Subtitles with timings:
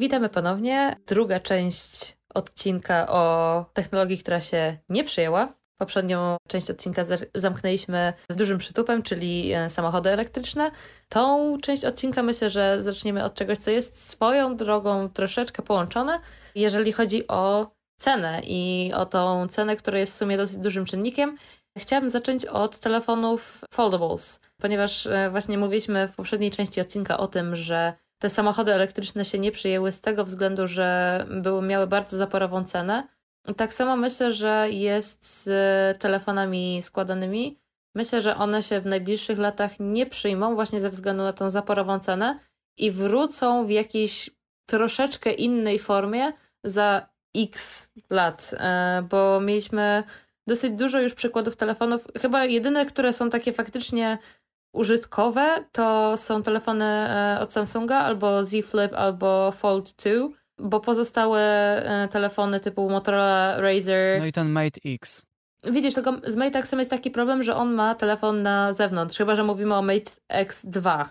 [0.00, 0.96] Witamy ponownie.
[1.06, 5.52] Druga część odcinka o technologii, która się nie przyjęła.
[5.78, 7.02] Poprzednią część odcinka
[7.34, 10.70] zamknęliśmy z dużym przytupem, czyli e, samochody elektryczne.
[11.08, 16.20] Tą część odcinka myślę, że zaczniemy od czegoś, co jest swoją drogą troszeczkę połączone,
[16.54, 21.36] jeżeli chodzi o cenę i o tą cenę, która jest w sumie dosyć dużym czynnikiem.
[21.78, 27.56] Chciałabym zacząć od telefonów foldables, ponieważ e, właśnie mówiliśmy w poprzedniej części odcinka o tym,
[27.56, 32.64] że te samochody elektryczne się nie przyjęły z tego względu, że były, miały bardzo zaporową
[32.64, 33.08] cenę.
[33.56, 35.48] Tak samo myślę, że jest z
[35.98, 37.58] telefonami składanymi.
[37.94, 41.98] Myślę, że one się w najbliższych latach nie przyjmą właśnie ze względu na tą zaporową
[41.98, 42.38] cenę
[42.76, 44.30] i wrócą w jakiejś
[44.66, 46.32] troszeczkę innej formie
[46.64, 50.02] za x lat, e, bo mieliśmy
[50.46, 52.06] dosyć dużo już przykładów telefonów.
[52.20, 54.18] Chyba jedyne, które są takie faktycznie
[54.72, 60.10] użytkowe, to są telefony e, od Samsunga albo Z Flip albo Fold 2,
[60.58, 61.42] bo pozostałe
[62.04, 64.18] e, telefony typu Motorola, Razer.
[64.18, 65.22] No i ten Mate X.
[65.64, 69.34] Widzisz, tylko z Mate X jest taki problem, że on ma telefon na zewnątrz, chyba
[69.34, 71.06] że mówimy o Mate X2.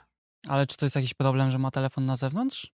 [0.48, 2.72] Ale czy to jest jakiś problem, że ma telefon na zewnątrz?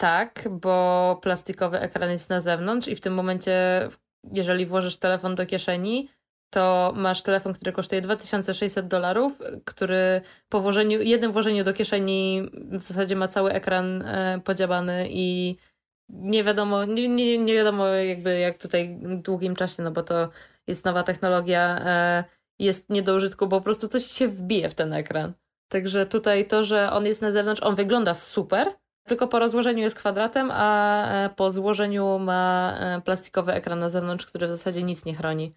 [0.00, 3.88] Tak, bo plastikowy ekran jest na zewnątrz i w tym momencie,
[4.32, 6.08] jeżeli włożysz telefon do kieszeni,
[6.50, 12.82] to masz telefon, który kosztuje 2600 dolarów, który po włożeniu, jednym włożeniu do kieszeni w
[12.82, 15.56] zasadzie ma cały ekran e, podziałany i
[16.08, 20.28] nie wiadomo, nie, nie, nie wiadomo jakby jak tutaj w długim czasie, no bo to
[20.66, 22.24] jest nowa technologia, e,
[22.58, 25.32] jest nie do użytku, bo po prostu coś się wbije w ten ekran.
[25.68, 28.68] Także tutaj to, że on jest na zewnątrz, on wygląda super,
[29.06, 34.46] tylko po rozłożeniu jest kwadratem, a e, po złożeniu ma plastikowy ekran na zewnątrz, który
[34.46, 35.54] w zasadzie nic nie chroni.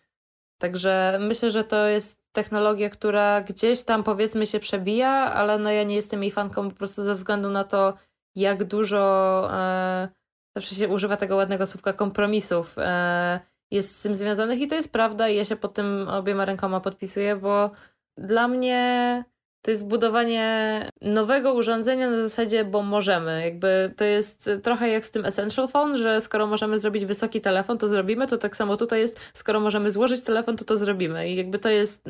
[0.62, 5.84] Także myślę, że to jest technologia, która gdzieś tam powiedzmy się przebija, ale no ja
[5.84, 7.94] nie jestem jej fanką po prostu ze względu na to,
[8.36, 10.08] jak dużo e,
[10.56, 13.39] zawsze się używa tego ładnego słówka kompromisów e,
[13.72, 16.80] jest z tym związanych i to jest prawda i ja się pod tym obiema rękoma
[16.80, 17.72] podpisuję, bo
[18.17, 19.23] dla mnie
[19.61, 23.42] to jest budowanie nowego urządzenia na zasadzie, bo możemy.
[23.42, 27.77] Jakby to jest trochę jak z tym Essential Phone, że skoro możemy zrobić wysoki telefon,
[27.77, 28.27] to zrobimy.
[28.27, 31.30] To tak samo tutaj jest, skoro możemy złożyć telefon, to to zrobimy.
[31.30, 32.05] I jakby to jest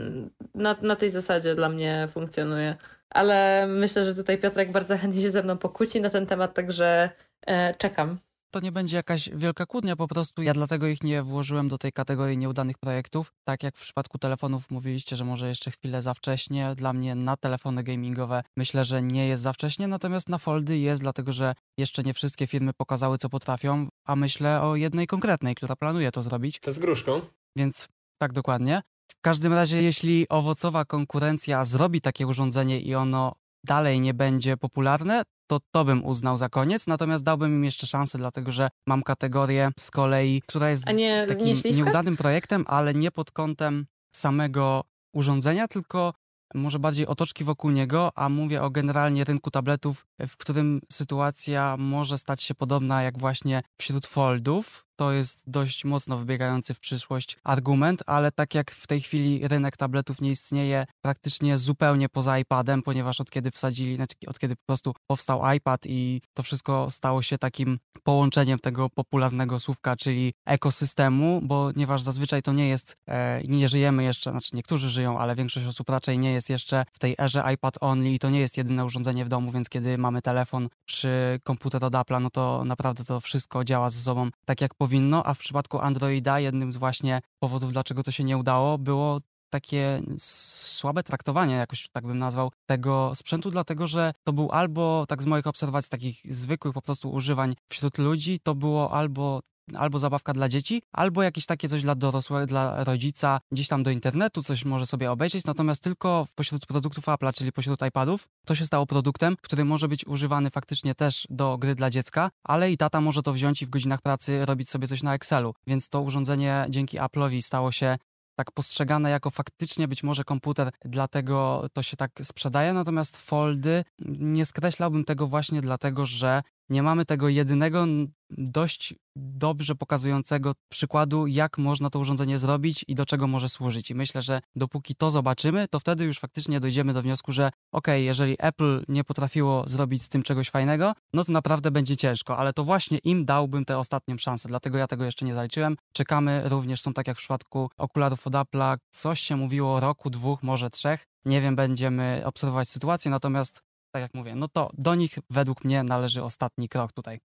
[0.56, 2.76] na, na tej zasadzie dla mnie funkcjonuje.
[3.10, 7.10] Ale myślę, że tutaj Piotrek bardzo chętnie się ze mną pokłóci na ten temat, także
[7.48, 8.18] e, czekam
[8.52, 11.92] to nie będzie jakaś wielka kłótnia, po prostu ja dlatego ich nie włożyłem do tej
[11.92, 13.34] kategorii nieudanych projektów.
[13.44, 17.38] Tak jak w przypadku telefonów mówiliście, że może jeszcze chwilę za wcześnie, dla mnie na
[17.38, 22.04] telefony gamingowe myślę, że nie jest za wcześnie, natomiast na foldy jest, dlatego że jeszcze
[22.04, 26.60] nie wszystkie firmy pokazały, co potrafią, a myślę o jednej konkretnej, która planuje to zrobić.
[26.60, 27.22] To z gruszką.
[27.58, 27.88] Więc
[28.18, 28.82] tak dokładnie.
[29.12, 33.34] W każdym razie, jeśli owocowa konkurencja zrobi takie urządzenie i ono
[33.64, 38.18] dalej nie będzie popularne, to to bym uznał za koniec, natomiast dałbym im jeszcze szansę,
[38.18, 43.12] dlatego że mam kategorię z kolei, która jest nie, takim nie nieudanym projektem, ale nie
[43.12, 43.86] pod kątem
[44.16, 46.14] samego urządzenia, tylko
[46.54, 52.18] może bardziej otoczki wokół niego, a mówię o generalnie rynku tabletów, w którym sytuacja może
[52.18, 58.04] stać się podobna jak właśnie wśród foldów, to jest dość mocno wybiegający w przyszłość argument,
[58.06, 63.22] ale tak jak w tej chwili rynek tabletów nie istnieje praktycznie zupełnie poza iPadem, ponieważ
[63.22, 67.38] od kiedy wsadzili, znaczy od kiedy po prostu powstał iPad i to wszystko stało się
[67.38, 74.04] takim połączeniem tego popularnego słówka, czyli ekosystemu, ponieważ zazwyczaj to nie jest, e, nie żyjemy
[74.04, 77.78] jeszcze, znaczy niektórzy żyją, ale większość osób raczej nie jest jeszcze w tej erze iPad
[77.82, 81.86] only i to nie jest jedyne urządzenie w domu, więc kiedy mamy telefon czy komputer
[81.86, 85.38] od Apple'a, no to naprawdę to wszystko działa ze sobą tak jak powinno a w
[85.38, 89.20] przypadku Androida jednym z właśnie powodów, dlaczego to się nie udało, było
[89.50, 95.22] takie słabe traktowanie, jakoś tak bym nazwał, tego sprzętu, dlatego że to był albo, tak
[95.22, 99.42] z moich obserwacji, takich zwykłych po prostu używań wśród ludzi, to było albo
[99.76, 103.92] albo zabawka dla dzieci, albo jakieś takie coś dla dorosłego, dla rodzica, gdzieś tam do
[103.92, 108.66] internetu, coś może sobie obejrzeć, natomiast tylko pośród produktów Apple'a, czyli pośród iPadów, to się
[108.66, 113.02] stało produktem, który może być używany faktycznie też do gry dla dziecka, ale i tata
[113.02, 116.66] może to wziąć i w godzinach pracy robić sobie coś na Excelu, więc to urządzenie
[116.70, 117.98] dzięki Apple'owi stało się
[118.36, 123.84] tak postrzegane jako faktycznie być może komputer, dlatego to się tak sprzedaje, natomiast foldy
[124.20, 126.42] nie skreślałbym tego właśnie dlatego, że
[126.72, 127.86] nie mamy tego jedynego
[128.30, 133.92] dość dobrze pokazującego przykładu, jak można to urządzenie zrobić i do czego może służyć.
[133.92, 137.88] I myślę, że dopóki to zobaczymy, to wtedy już faktycznie dojdziemy do wniosku, że ok,
[137.96, 142.54] jeżeli Apple nie potrafiło zrobić z tym czegoś fajnego, no to naprawdę będzie ciężko, ale
[142.54, 145.76] to właśnie im dałbym tę ostatnią szansę, dlatego ja tego jeszcze nie zaliczyłem.
[145.94, 150.10] Czekamy, również są tak jak w przypadku okularów od Apple'a, coś się mówiło o roku,
[150.10, 151.04] dwóch, może trzech.
[151.26, 155.84] Nie wiem, będziemy obserwować sytuację, natomiast tak jak mówię, no to do nich według mnie
[155.84, 157.20] należy ostatni krok tutaj.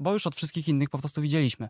[0.00, 1.68] bo już od wszystkich innych po prostu widzieliśmy.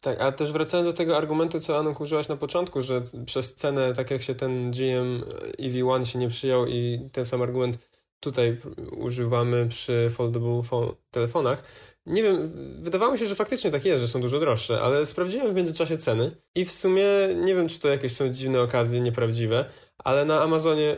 [0.00, 3.94] Tak, a też wracając do tego argumentu, co Anuk użyłaś na początku, że przez cenę,
[3.94, 5.22] tak jak się ten GM
[5.58, 7.78] EV1 się nie przyjął i ten sam argument
[8.20, 8.60] tutaj
[8.92, 10.62] używamy przy foldable
[11.10, 11.64] telefonach.
[12.06, 12.52] Nie wiem,
[12.82, 15.96] wydawało mi się, że faktycznie tak jest, że są dużo droższe, ale sprawdziłem w międzyczasie
[15.96, 17.04] ceny i w sumie
[17.36, 19.64] nie wiem, czy to jakieś są dziwne okazje, nieprawdziwe,
[19.98, 20.96] ale na Amazonie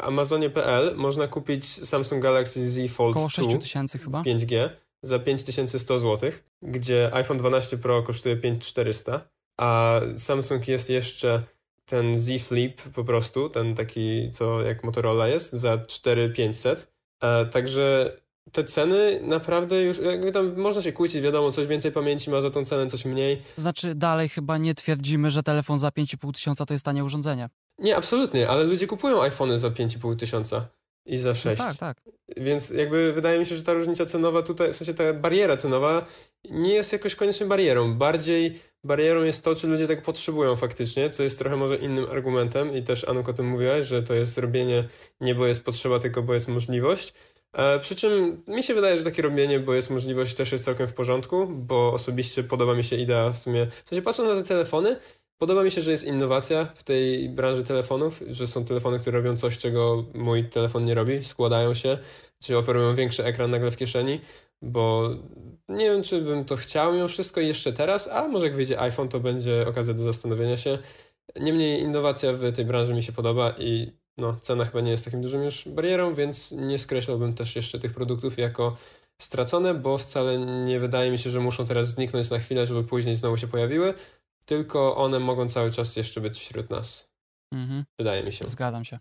[0.00, 4.22] Amazonie.pl można kupić Samsung Galaxy Z Fold Około 6 tysięcy chyba.
[4.22, 4.68] 5G
[5.02, 6.30] za 5100 zł,
[6.62, 9.20] gdzie iPhone 12 Pro kosztuje 5400,
[9.60, 11.42] a Samsung jest jeszcze
[11.84, 16.92] ten Z Flip po prostu, ten taki, co jak Motorola jest, za 4500.
[17.22, 18.16] E, także
[18.52, 22.50] te ceny naprawdę już, jakby tam można się kłócić, wiadomo, coś więcej pamięci ma za
[22.50, 23.42] tą cenę, coś mniej.
[23.56, 27.48] Znaczy dalej chyba nie twierdzimy, że telefon za 5,5 tysiąca to jest tanie urządzenie.
[27.78, 30.68] Nie, absolutnie, ale ludzie kupują iPhony za 5,5 tysiąca
[31.06, 31.58] i za 6.
[31.58, 31.96] No tak, tak.
[32.36, 36.06] Więc jakby wydaje mi się, że ta różnica cenowa tutaj, w sensie ta bariera cenowa
[36.50, 37.94] nie jest jakoś koniecznie barierą.
[37.94, 42.76] Bardziej barierą jest to, czy ludzie tak potrzebują faktycznie, co jest trochę może innym argumentem
[42.76, 44.88] i też Anuk o tym mówiłaś, że to jest robienie
[45.20, 47.14] nie bo jest potrzeba, tylko bo jest możliwość.
[47.52, 50.86] E, przy czym mi się wydaje, że takie robienie, bo jest możliwość też jest całkiem
[50.86, 54.48] w porządku, bo osobiście podoba mi się idea w sumie, w sensie patrząc na te
[54.48, 54.96] telefony,
[55.42, 59.36] Podoba mi się, że jest innowacja w tej branży telefonów, że są telefony, które robią
[59.36, 61.98] coś, czego mój telefon nie robi, składają się,
[62.40, 64.20] czy oferują większy ekran nagle w kieszeni,
[64.62, 65.10] bo
[65.68, 69.08] nie wiem, czy bym to chciał mimo wszystko jeszcze teraz, a może jak wyjdzie iPhone,
[69.08, 70.78] to będzie okazja do zastanowienia się.
[71.40, 75.22] Niemniej innowacja w tej branży mi się podoba i no, cena chyba nie jest takim
[75.22, 78.76] dużym już barierą, więc nie skreślałbym też jeszcze tych produktów jako
[79.18, 83.16] stracone, bo wcale nie wydaje mi się, że muszą teraz zniknąć na chwilę, żeby później
[83.16, 83.94] znowu się pojawiły,
[84.44, 87.08] tylko one mogą cały czas jeszcze być wśród nas.
[87.54, 87.84] Mhm.
[87.98, 88.48] Wydaje mi się.
[88.48, 88.98] Zgadzam się.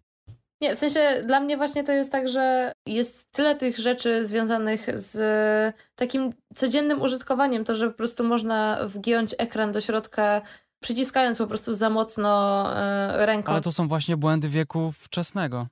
[0.61, 4.99] Nie, w sensie dla mnie właśnie to jest tak, że jest tyle tych rzeczy związanych
[4.99, 10.41] z takim codziennym użytkowaniem, to że po prostu można wgiąć ekran do środka
[10.83, 13.51] przyciskając po prostu za mocno e, ręką.
[13.51, 15.67] Ale to są właśnie błędy wieku wczesnego.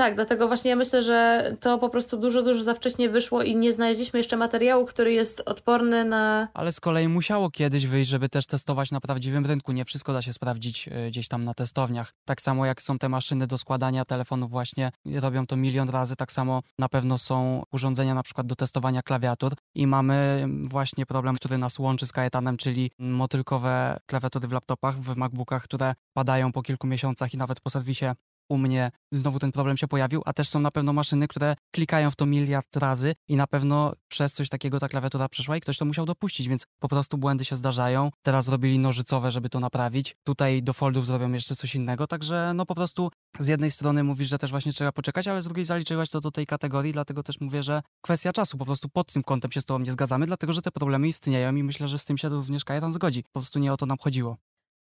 [0.00, 3.56] Tak, dlatego właśnie ja myślę, że to po prostu dużo, dużo za wcześnie wyszło i
[3.56, 6.48] nie znaleźliśmy jeszcze materiału, który jest odporny na.
[6.54, 9.72] Ale z kolei musiało kiedyś wyjść, żeby też testować na prawdziwym rynku.
[9.72, 12.12] Nie wszystko da się sprawdzić e, gdzieś tam na testowniach.
[12.24, 16.16] Tak samo jak są te maszyny do składania telefonów, właśnie robią to milion razy.
[16.16, 21.36] Tak samo na pewno są urządzenia na przykład do testowania klawiatur i mamy właśnie problem,
[21.36, 26.62] który nas łączy z Kajetanem, czyli motylkowe klawiatury w laptopach, w MacBookach, które padają po
[26.62, 28.06] kilku miesiącach i nawet po serwisie
[28.50, 32.10] u mnie znowu ten problem się pojawił, a też są na pewno maszyny, które klikają
[32.10, 35.78] w to miliard razy i na pewno przez coś takiego ta klawiatura przeszła i ktoś
[35.78, 38.10] to musiał dopuścić, więc po prostu błędy się zdarzają.
[38.22, 40.16] Teraz robili nożycowe, żeby to naprawić.
[40.24, 44.28] Tutaj do foldów zrobią jeszcze coś innego, także no po prostu z jednej strony mówisz,
[44.28, 47.40] że też właśnie trzeba poczekać, ale z drugiej zaliczyłaś to do tej kategorii, dlatego też
[47.40, 50.52] mówię, że kwestia czasu, po prostu pod tym kątem się z tobą nie zgadzamy, dlatego
[50.52, 53.22] że te problemy istnieją i myślę, że z tym się również Kajetan zgodzi.
[53.22, 54.36] Po prostu nie o to nam chodziło.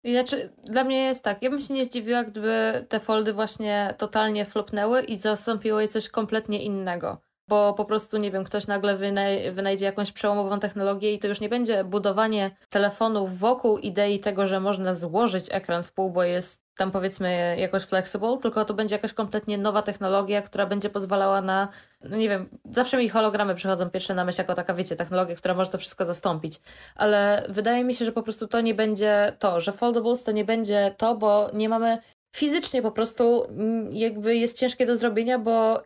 [0.04, 4.44] Znaczy, dla mnie jest tak, ja bym się nie zdziwiła, gdyby te foldy właśnie totalnie
[4.44, 7.31] flopnęły i zastąpiło je coś kompletnie innego.
[7.48, 11.40] Bo po prostu, nie wiem, ktoś nagle wynaj wynajdzie jakąś przełomową technologię i to już
[11.40, 16.62] nie będzie budowanie telefonów wokół idei tego, że można złożyć ekran w pół, bo jest
[16.76, 21.68] tam powiedzmy jakoś flexible, tylko to będzie jakaś kompletnie nowa technologia, która będzie pozwalała na,
[22.00, 25.54] no nie wiem, zawsze mi hologramy przychodzą pierwsze na myśl jako taka, wiecie, technologia, która
[25.54, 26.60] może to wszystko zastąpić,
[26.94, 30.44] ale wydaje mi się, że po prostu to nie będzie to, że foldables to nie
[30.44, 31.98] będzie to, bo nie mamy
[32.36, 35.82] fizycznie po prostu mm, jakby jest ciężkie do zrobienia, bo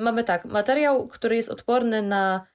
[0.00, 2.46] mamy tak, materiał, który jest odporny na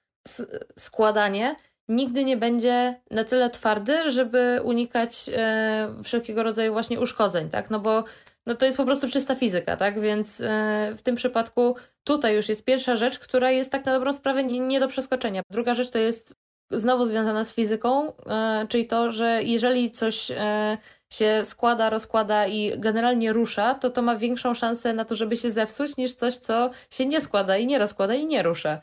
[0.80, 1.56] składanie,
[1.88, 7.70] nigdy nie będzie na tyle twardy, żeby unikać e, wszelkiego rodzaju właśnie uszkodzeń, tak?
[7.70, 8.04] No bo
[8.46, 10.00] no to jest po prostu czysta fizyka, tak?
[10.00, 14.14] Więc e, w tym przypadku tutaj już jest pierwsza rzecz, która jest tak na dobrą
[14.14, 15.42] sprawę nie, do przeskoczenia.
[15.50, 16.36] Druga rzecz to jest
[16.72, 20.78] znowu związana z fizyką, e, czyli to, że jeżeli coś e,
[21.14, 25.52] się składa, rozkłada i generalnie rusza, to to ma większą szansę na to, żeby się
[25.52, 28.82] zepsuć, niż coś, co się nie składa i nie rozkłada i nie rusza.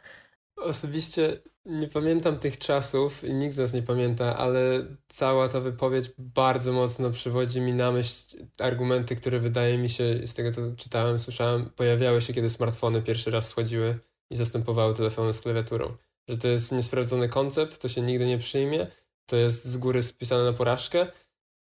[0.57, 4.61] Osobiście nie pamiętam tych czasów i nikt z nas nie pamięta, ale
[5.09, 10.35] cała ta wypowiedź bardzo mocno przywodzi mi na myśl argumenty, które wydaje mi się, z
[10.35, 13.99] tego co czytałem, słyszałem, pojawiały się, kiedy smartfony pierwszy raz wchodziły
[14.31, 15.97] i zastępowały telefony z klawiaturą.
[16.29, 18.87] Że to jest niesprawdzony koncept, to się nigdy nie przyjmie,
[19.27, 21.07] to jest z góry spisane na porażkę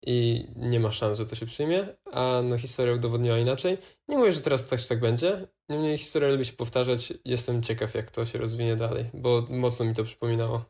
[0.07, 3.78] i nie ma szans, że to się przyjmie, a no historia udowodniła inaczej.
[4.09, 7.12] Nie mówię, że teraz tak, tak będzie, niemniej historia lubi się powtarzać.
[7.25, 10.64] Jestem ciekaw, jak to się rozwinie dalej, bo mocno mi to przypominało.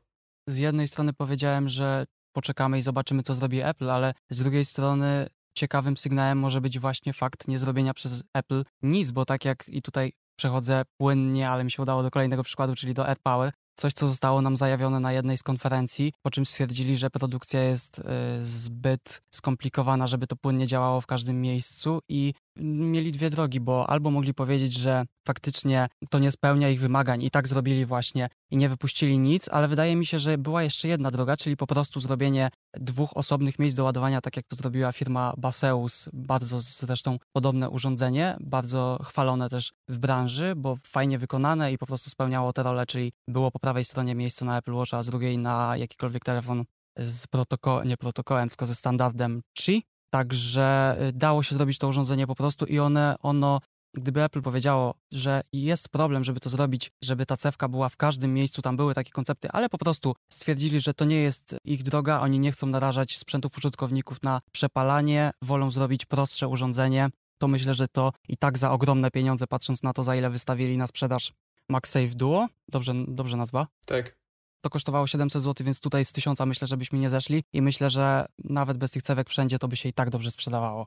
[0.48, 5.26] Z jednej strony powiedziałem, że poczekamy i zobaczymy, co zrobi Apple, ale z drugiej strony
[5.54, 10.12] ciekawym sygnałem może być właśnie fakt niezrobienia przez Apple nic, bo tak jak i tutaj
[10.36, 14.42] przechodzę płynnie, ale mi się udało do kolejnego przykładu, czyli do AdPower, coś, co zostało
[14.42, 18.02] nam zajawione na jednej z konferencji, po czym stwierdzili, że produkcja jest y,
[18.44, 24.10] zbyt skomplikowana, żeby to płynnie działało w każdym miejscu i mieli dwie drogi, bo albo
[24.10, 28.68] mogli powiedzieć, że faktycznie to nie spełnia ich wymagań i tak zrobili właśnie i nie
[28.68, 32.50] wypuścili nic, ale wydaje mi się, że była jeszcze jedna droga, czyli po prostu zrobienie
[32.74, 38.36] dwóch osobnych miejsc do ładowania, tak jak to zrobiła firma Baseus, bardzo zresztą podobne urządzenie,
[38.40, 43.12] bardzo chwalone też w branży, bo fajnie wykonane i po prostu spełniało te role, czyli
[43.28, 46.64] było po prawej stronie miejsce na Apple Watch, a z drugiej na jakikolwiek telefon
[46.96, 49.82] z protokołem, nie protokołem, tylko ze standardem Qi.
[50.10, 53.60] Także y, dało się zrobić to urządzenie po prostu i one, ono
[53.94, 58.34] Gdyby Apple powiedziało, że jest problem, żeby to zrobić, żeby ta cewka była w każdym
[58.34, 62.20] miejscu, tam były takie koncepty, ale po prostu stwierdzili, że to nie jest ich droga,
[62.20, 67.88] oni nie chcą narażać sprzętów użytkowników na przepalanie, wolą zrobić prostsze urządzenie, to myślę, że
[67.88, 71.32] to i tak za ogromne pieniądze, patrząc na to, za ile wystawili na sprzedaż
[71.68, 73.66] MagSafe Duo, dobrze, dobrze nazwa?
[73.86, 74.19] Tak.
[74.60, 78.26] To kosztowało 700 zł, więc tutaj z 1000 myślę, żebyśmy nie zeszli i myślę, że
[78.44, 80.86] nawet bez tych cewek wszędzie to by się i tak dobrze sprzedawało.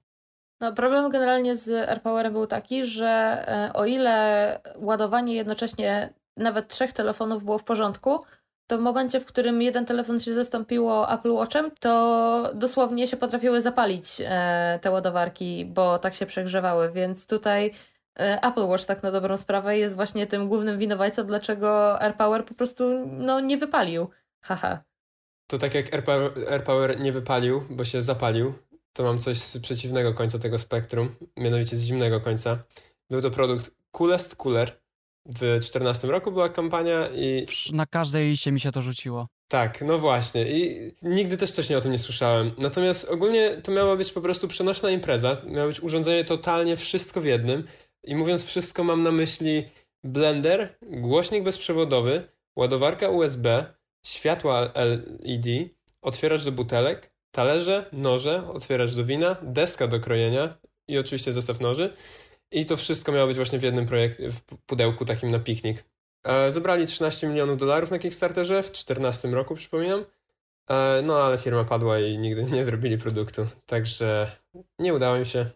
[0.61, 3.07] No, problem generalnie z AirPowerem był taki, że
[3.47, 8.19] e, o ile ładowanie jednocześnie nawet trzech telefonów było w porządku,
[8.67, 13.61] to w momencie, w którym jeden telefon się zastąpiło Apple Watchem, to dosłownie się potrafiły
[13.61, 17.71] zapalić e, te ładowarki, bo tak się przegrzewały, więc tutaj
[18.15, 23.07] Apple Watch tak na dobrą sprawę jest właśnie tym głównym winowajcą, dlaczego AirPower po prostu
[23.07, 24.09] no, nie wypalił.
[24.41, 24.83] Haha.
[25.47, 28.53] To tak jak AirPower, AirPower nie wypalił, bo się zapalił,
[28.93, 32.63] to mam coś z przeciwnego końca tego spektrum, mianowicie z zimnego końca.
[33.09, 34.83] Był to produkt Coolest Cooler.
[35.25, 37.45] W 2014 roku była kampania i...
[37.73, 39.27] Na każdej liście mi się to rzuciło.
[39.47, 40.45] Tak, no właśnie.
[40.47, 42.51] I nigdy też wcześniej o tym nie słyszałem.
[42.57, 45.37] Natomiast ogólnie to miała być po prostu przenośna impreza.
[45.45, 47.63] Miało być urządzenie totalnie wszystko w jednym.
[48.03, 49.69] I mówiąc wszystko, mam na myśli
[50.03, 52.23] blender, głośnik bezprzewodowy,
[52.55, 53.65] ładowarka USB,
[54.05, 55.45] światła LED,
[56.01, 60.57] otwieracz do butelek, talerze, noże, otwieracz do wina, deska do krojenia
[60.87, 61.93] i oczywiście zestaw noży.
[62.51, 65.83] I to wszystko miało być właśnie w jednym projekcie, w pudełku takim na piknik.
[66.23, 70.05] E, zebrali 13 milionów dolarów na Kickstarterze w 2014 roku, przypominam.
[70.69, 73.47] E, no ale firma padła i nigdy nie zrobili produktu.
[73.65, 74.31] Także
[74.79, 75.49] nie udało im się.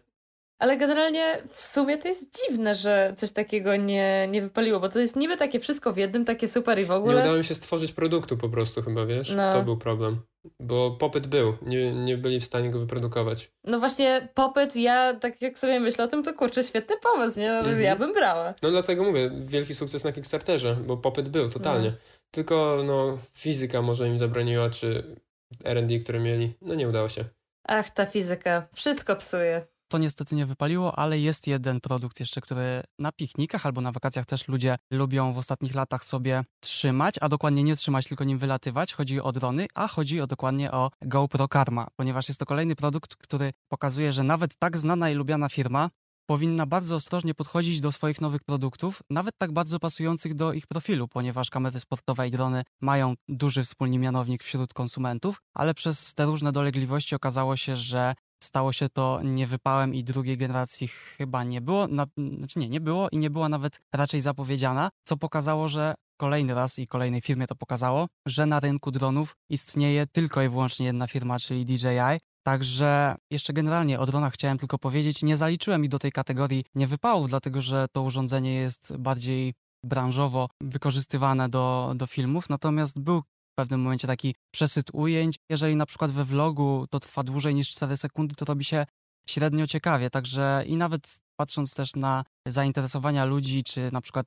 [0.58, 5.00] Ale generalnie w sumie to jest dziwne, że coś takiego nie, nie wypaliło, bo to
[5.00, 7.14] jest niby takie wszystko w jednym, takie super i w ogóle.
[7.14, 9.34] Nie udało mi się stworzyć produktu po prostu chyba, wiesz?
[9.36, 9.52] No.
[9.52, 10.20] To był problem.
[10.60, 13.50] Bo popyt był, nie, nie byli w stanie go wyprodukować.
[13.64, 17.48] No właśnie popyt, ja tak jak sobie myślę o tym, to kurczę, świetny pomysł, nie?
[17.48, 17.82] No, mhm.
[17.82, 18.54] Ja bym brała.
[18.62, 21.88] No dlatego mówię, wielki sukces na Kickstarterze, bo popyt był totalnie.
[21.88, 21.96] No.
[22.30, 25.16] Tylko no fizyka może im zabroniła, czy
[25.64, 27.24] R&D, które mieli, no nie udało się.
[27.68, 29.66] Ach, ta fizyka, wszystko psuje.
[29.90, 34.26] To niestety nie wypaliło, ale jest jeden produkt jeszcze, który na piknikach albo na wakacjach
[34.26, 38.92] też ludzie lubią w ostatnich latach sobie trzymać, a dokładnie nie trzymać, tylko nim wylatywać.
[38.92, 43.16] Chodzi o drony, a chodzi o dokładnie o GoPro Karma, ponieważ jest to kolejny produkt,
[43.16, 45.90] który pokazuje, że nawet tak znana i lubiana firma
[46.26, 51.08] powinna bardzo ostrożnie podchodzić do swoich nowych produktów, nawet tak bardzo pasujących do ich profilu,
[51.08, 56.52] ponieważ kamery sportowe i drony mają duży wspólny mianownik wśród konsumentów, ale przez te różne
[56.52, 62.06] dolegliwości okazało się, że Stało się to niewypałem i drugiej generacji chyba nie było, na,
[62.38, 66.78] znaczy nie, nie było i nie była nawet raczej zapowiedziana, co pokazało, że kolejny raz
[66.78, 71.38] i kolejnej firmie to pokazało, że na rynku dronów istnieje tylko i wyłącznie jedna firma,
[71.38, 72.18] czyli DJI.
[72.46, 77.28] Także jeszcze generalnie o dronach chciałem tylko powiedzieć, nie zaliczyłem ich do tej kategorii niewypałów,
[77.28, 79.54] dlatego że to urządzenie jest bardziej
[79.84, 83.22] branżowo wykorzystywane do, do filmów, natomiast był
[83.58, 85.36] pewnym momencie taki przesyt ujęć.
[85.50, 88.86] Jeżeli na przykład we vlogu to trwa dłużej niż 4 sekundy, to robi się
[89.28, 90.10] średnio ciekawie.
[90.10, 94.26] Także i nawet patrząc też na zainteresowania ludzi, czy na przykład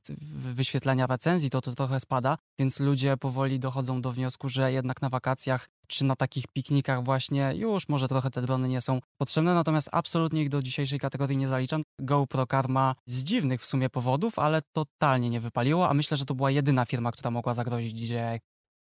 [0.54, 5.10] wyświetlenia recenzji, to to trochę spada, więc ludzie powoli dochodzą do wniosku, że jednak na
[5.10, 9.90] wakacjach czy na takich piknikach właśnie już może trochę te drony nie są potrzebne, natomiast
[9.92, 11.84] absolutnie ich do dzisiejszej kategorii nie zaliczam.
[12.00, 16.36] GoPro Karma z dziwnych w sumie powodów, ale totalnie nie wypaliło, a myślę, że to
[16.36, 18.40] była jedyna firma, która mogła zagrozić DJI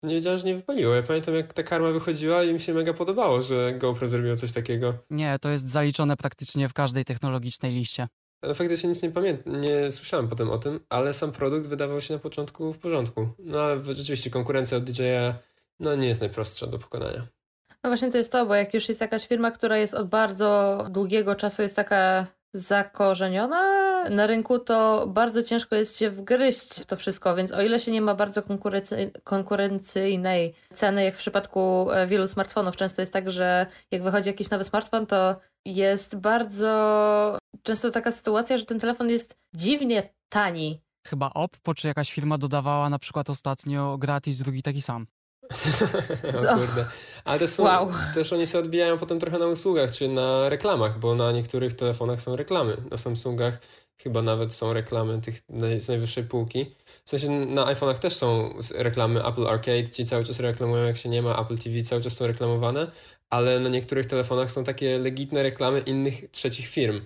[0.04, 0.96] nie wiedziałem, że nie wypaliło.
[0.96, 4.52] Ja pamiętam, jak ta karma wychodziła i mi się mega podobało, że GoPro zrobiło coś
[4.52, 4.94] takiego.
[5.10, 8.08] Nie, to jest zaliczone praktycznie w każdej technologicznej liście.
[8.44, 12.14] No, faktycznie nic nie pamiętam, nie słyszałem potem o tym, ale sam produkt wydawał się
[12.14, 13.28] na początku w porządku.
[13.40, 15.34] No ale rzeczywiście konkurencja od DJ'a
[15.80, 17.28] no, nie jest najprostsza do pokonania.
[17.84, 20.78] No właśnie to jest to, bo jak już jest jakaś firma, która jest od bardzo
[20.90, 26.98] długiego czasu jest taka zakorzeniona na rynku, to bardzo ciężko jest się wgryźć w to
[26.98, 28.42] wszystko, więc o ile się nie ma bardzo
[29.24, 34.50] konkurencyjnej ceny, jak w przypadku e, wielu smartfonów, często jest tak, że jak wychodzi jakiś
[34.50, 41.30] nowy smartfon, to jest bardzo często taka sytuacja, że ten telefon jest dziwnie tani chyba
[41.34, 45.08] Oppo, czy jakaś firma dodawała na przykład ostatnio gratis drugi taki sam.
[46.38, 46.86] o kurde.
[47.26, 47.92] Ale też, są, wow.
[48.14, 52.22] też oni się odbijają potem trochę na usługach, czy na reklamach, bo na niektórych telefonach
[52.22, 52.78] są reklamy.
[52.92, 53.58] Na Samsungach
[53.98, 55.44] chyba nawet są reklamy tych
[55.78, 56.76] z najwyższej półki.
[57.06, 61.10] W sensie na iPhone'ach też są reklamy Apple Arcade, ci cały czas reklamują, jak się
[61.10, 62.92] nie ma, Apple TV cały czas są reklamowane,
[63.30, 67.02] ale na niektórych telefonach są takie legitne reklamy innych trzecich firm.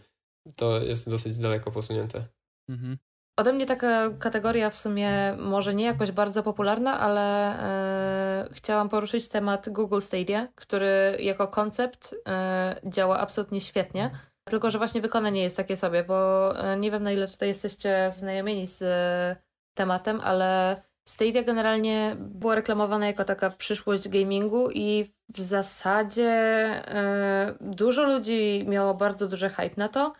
[0.55, 2.27] To jest dosyć daleko posunięte.
[2.69, 2.97] Mhm.
[3.39, 9.29] Ode mnie taka kategoria w sumie może nie jakoś bardzo popularna, ale e, chciałam poruszyć
[9.29, 14.11] temat Google Stadia, który jako koncept e, działa absolutnie świetnie.
[14.43, 18.11] Tylko, że właśnie wykonanie jest takie sobie, bo e, nie wiem na ile tutaj jesteście
[18.11, 18.83] znajomieni z
[19.73, 26.33] tematem, ale Stadia generalnie była reklamowana jako taka przyszłość gamingu i w zasadzie
[27.61, 30.13] dużo ludzi miało bardzo duży hype na to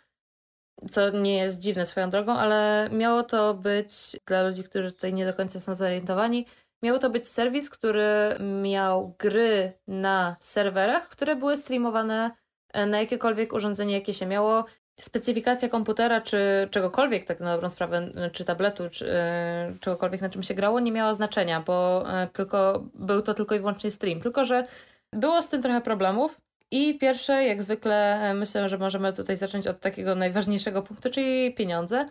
[0.89, 3.91] co nie jest dziwne swoją drogą, ale miało to być
[4.25, 6.45] dla ludzi, którzy tutaj nie do końca są zorientowani,
[6.83, 12.31] miało to być serwis, który miał gry na serwerach, które były streamowane
[12.73, 14.65] e, na jakiekolwiek urządzenie, jakie się miało.
[14.99, 20.43] Specyfikacja komputera, czy czegokolwiek, tak na dobrą sprawę, czy tabletu, czy yy, czegokolwiek, na czym
[20.43, 24.21] się grało, nie miało znaczenia, bo yy, tylko, był to tylko i wyłącznie stream.
[24.21, 24.67] Tylko, że
[25.13, 29.67] było z tym trochę problemów, i pierwsze, jak zwykle, e, myślę, że możemy tutaj zacząć
[29.67, 32.05] od takiego najważniejszego punktu, czyli pieniądze,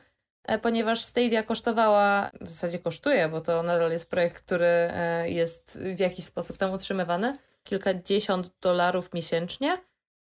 [0.45, 5.79] e, ponieważ Stadia kosztowała, w zasadzie kosztuje, bo to nadal jest projekt, który e, jest
[5.97, 9.79] w jakiś sposób tam utrzymywany, kilkadziesiąt dolarów miesięcznie.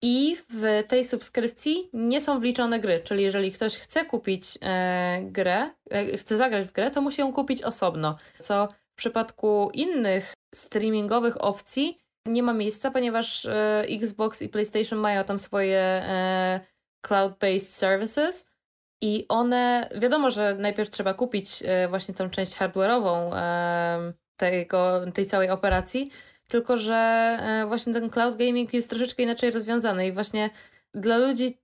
[0.02, 4.58] I w tej subskrypcji nie są wliczone gry, czyli jeżeli ktoś chce kupić
[5.22, 5.70] grę,
[6.16, 8.18] chce zagrać w grę, to musi ją kupić osobno.
[8.38, 15.24] Co w przypadku innych streamingowych opcji nie ma miejsca, ponieważ e, Xbox i PlayStation mają
[15.24, 16.60] tam swoje e,
[17.06, 18.46] cloud-based services
[19.02, 23.30] i one, wiadomo, że najpierw trzeba kupić e, właśnie tą część hardware'ową
[24.36, 26.10] tego, tej całej operacji,
[26.48, 30.50] tylko że właśnie ten cloud gaming jest troszeczkę inaczej rozwiązany i właśnie
[30.94, 31.58] dla ludzi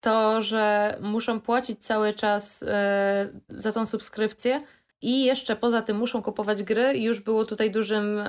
[0.00, 2.64] to, że muszą płacić cały czas
[3.48, 4.62] za tą subskrypcję
[5.02, 8.22] i jeszcze poza tym muszą kupować gry, już było tutaj dużym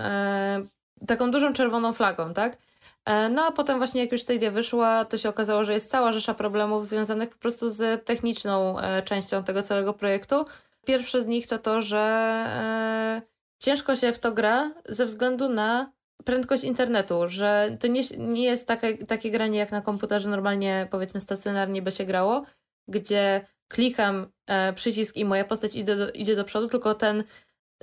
[1.07, 2.57] taką dużą czerwoną flagą, tak?
[3.05, 6.11] E, no a potem właśnie jak już Stadia wyszła, to się okazało, że jest cała
[6.11, 10.45] rzesza problemów związanych po prostu z techniczną e, częścią tego całego projektu.
[10.85, 13.21] Pierwszy z nich to to, że e,
[13.59, 15.91] ciężko się w to gra ze względu na
[16.25, 21.19] prędkość internetu, że to nie, nie jest takie, takie granie jak na komputerze normalnie powiedzmy
[21.19, 22.43] stacjonarnie by się grało,
[22.87, 24.27] gdzie klikam
[24.75, 27.23] przycisk i moja postać idzie do, idzie do przodu, tylko ten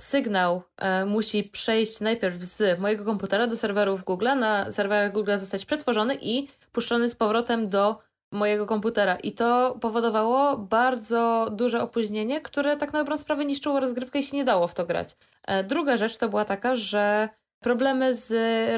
[0.00, 5.64] sygnał e, musi przejść najpierw z mojego komputera do serwerów Google, na serwerach Google zostać
[5.64, 7.98] przetworzony i puszczony z powrotem do
[8.32, 9.16] mojego komputera.
[9.16, 14.36] I to powodowało bardzo duże opóźnienie, które tak na dobrą sprawę niszczyło rozgrywkę i się
[14.36, 15.16] nie dało w to grać.
[15.46, 17.28] E, druga rzecz to była taka, że
[17.64, 18.30] problemy z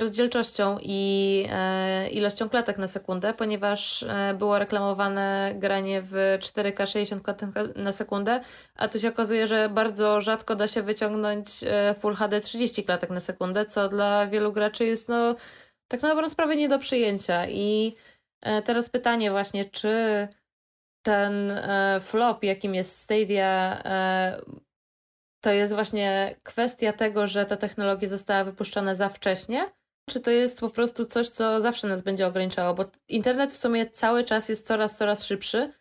[0.02, 7.22] rozdzielczością i e, ilością klatek na sekundę, ponieważ e, było reklamowane granie w 4K 60
[7.22, 8.40] klatek na sekundę,
[8.74, 13.10] a tu się okazuje, że bardzo rzadko da się wyciągnąć e, Full HD 30 klatek
[13.10, 15.34] na sekundę, co dla wielu graczy jest no
[15.88, 17.46] tak na dobrą sprawę nie do przyjęcia.
[17.48, 17.96] I
[18.64, 20.28] teraz pytanie właśnie, czy
[21.02, 21.52] ten
[22.00, 23.82] flop, jakim jest Stadia,
[25.46, 29.70] to jest właśnie kwestia tego, że ta technologia została wypuszczona za wcześnie,
[30.10, 33.90] czy to jest po prostu coś, co zawsze nas będzie ograniczało, bo internet w sumie
[33.90, 35.72] cały czas jest coraz, coraz szybszy,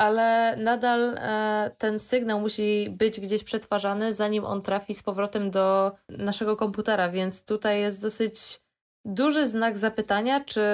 [0.00, 5.92] ale nadal e, ten sygnał musi być gdzieś przetwarzany, zanim on trafi z powrotem do
[6.08, 8.60] naszego komputera, więc tutaj jest dosyć
[9.04, 10.64] duży znak zapytania, czy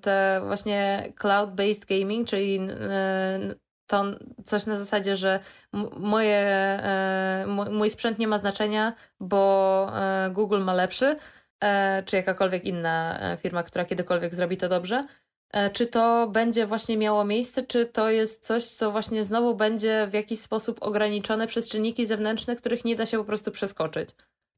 [0.00, 3.54] te właśnie cloud-based gaming, czyli e,
[3.88, 4.04] to
[4.44, 5.40] coś na zasadzie, że
[5.96, 11.16] moje, e, mój sprzęt nie ma znaczenia, bo e, Google ma lepszy,
[11.60, 15.06] e, czy jakakolwiek inna firma, która kiedykolwiek zrobi to dobrze.
[15.72, 20.14] Czy to będzie właśnie miało miejsce, czy to jest coś, co właśnie znowu będzie w
[20.14, 24.08] jakiś sposób ograniczone przez czynniki zewnętrzne, których nie da się po prostu przeskoczyć?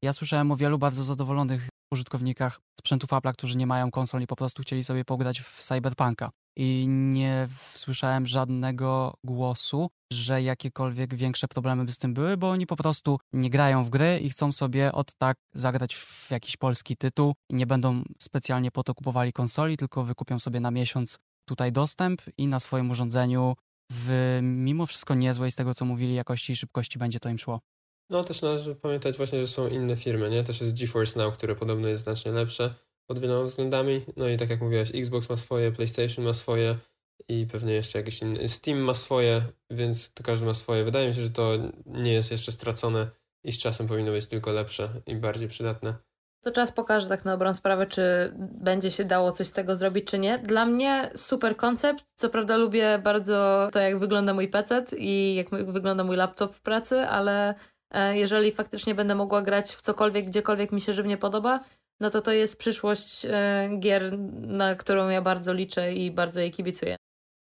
[0.01, 4.35] Ja słyszałem o wielu bardzo zadowolonych użytkownikach sprzętów Apple'a, którzy nie mają konsol i po
[4.35, 11.85] prostu chcieli sobie pograć w Cyberpunka i nie słyszałem żadnego głosu, że jakiekolwiek większe problemy
[11.85, 14.91] by z tym były, bo oni po prostu nie grają w gry i chcą sobie
[14.91, 19.77] od tak zagrać w jakiś polski tytuł i nie będą specjalnie po to kupowali konsoli,
[19.77, 23.55] tylko wykupią sobie na miesiąc tutaj dostęp i na swoim urządzeniu
[23.91, 27.59] w mimo wszystko niezłej z tego, co mówili, jakości i szybkości będzie to im szło.
[28.11, 30.43] No też należy pamiętać właśnie, że są inne firmy, nie?
[30.43, 32.73] Też jest GeForce Now, które podobno jest znacznie lepsze
[33.07, 34.05] pod wieloma względami.
[34.17, 36.77] No i tak jak mówiłaś, Xbox ma swoje, PlayStation ma swoje
[37.27, 38.49] i pewnie jeszcze jakiś inny.
[38.49, 40.83] Steam ma swoje, więc to każdy ma swoje.
[40.83, 41.51] Wydaje mi się, że to
[41.85, 43.07] nie jest jeszcze stracone
[43.43, 45.95] i z czasem powinno być tylko lepsze i bardziej przydatne.
[46.43, 50.05] To czas pokaże tak na dobrą sprawę, czy będzie się dało coś z tego zrobić,
[50.05, 50.39] czy nie.
[50.39, 52.13] Dla mnie super koncept.
[52.15, 56.61] Co prawda lubię bardzo to, jak wygląda mój PC i jak wygląda mój laptop w
[56.61, 57.55] pracy, ale
[58.13, 61.59] jeżeli faktycznie będę mogła grać w cokolwiek, gdziekolwiek mi się żywnie podoba,
[61.99, 66.51] no to to jest przyszłość e, gier, na którą ja bardzo liczę i bardzo jej
[66.51, 66.95] kibicuję.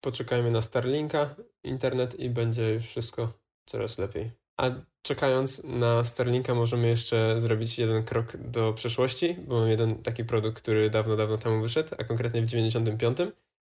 [0.02, 3.34] Poczekajmy na Starlinka, internet i będzie już wszystko
[3.66, 4.32] coraz lepiej.
[4.60, 10.26] A czekając na Starlinka możemy jeszcze zrobić jeden krok do przeszłości, bo mam jeden taki
[10.26, 13.18] produkt, który dawno, dawno temu wyszedł, a konkretnie w 95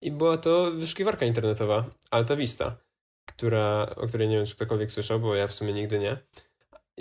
[0.01, 2.77] i była to wyszukiwarka internetowa Alta Vista,
[3.25, 6.17] która, o której nie wiem, czy ktokolwiek słyszał, bo ja w sumie nigdy nie.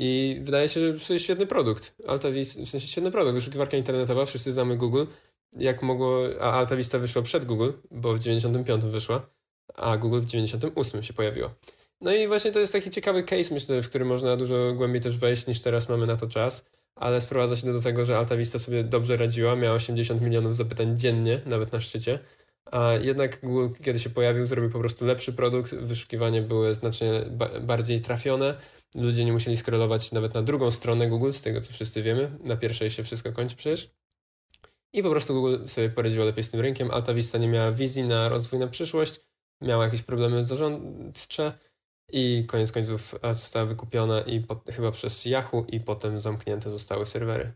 [0.00, 1.94] I wydaje się, że to jest świetny produkt.
[2.06, 3.34] Alta Vista, w sensie świetny produkt.
[3.34, 5.04] Wyszukiwarka internetowa, wszyscy znamy Google.
[5.56, 9.26] Jak mogło, a Alta Vista wyszła przed Google, bo w 95 wyszła,
[9.74, 11.50] a Google w 98 się pojawiło.
[12.00, 15.18] No i właśnie to jest taki ciekawy case, myślę, w który można dużo głębiej też
[15.18, 18.58] wejść niż teraz mamy na to czas, ale sprowadza się do tego, że Alta Vista
[18.58, 22.18] sobie dobrze radziła, miała 80 milionów zapytań dziennie, nawet na szczycie,
[22.72, 27.61] a jednak Google, kiedy się pojawił, zrobił po prostu lepszy produkt, wyszukiwanie były znacznie ba
[27.61, 28.54] bardziej trafione,
[28.94, 32.57] ludzie nie musieli scrollować nawet na drugą stronę Google, z tego co wszyscy wiemy, na
[32.57, 33.90] pierwszej się wszystko kończy przecież.
[34.92, 36.90] I po prostu Google sobie poradziło lepiej z tym rynkiem.
[36.90, 39.20] Alta Vista nie miała wizji na rozwój na przyszłość,
[39.62, 41.52] miała jakieś problemy zarządcze,
[42.12, 47.52] i koniec końców została wykupiona i po, chyba przez Yahoo i potem zamknięte zostały serwery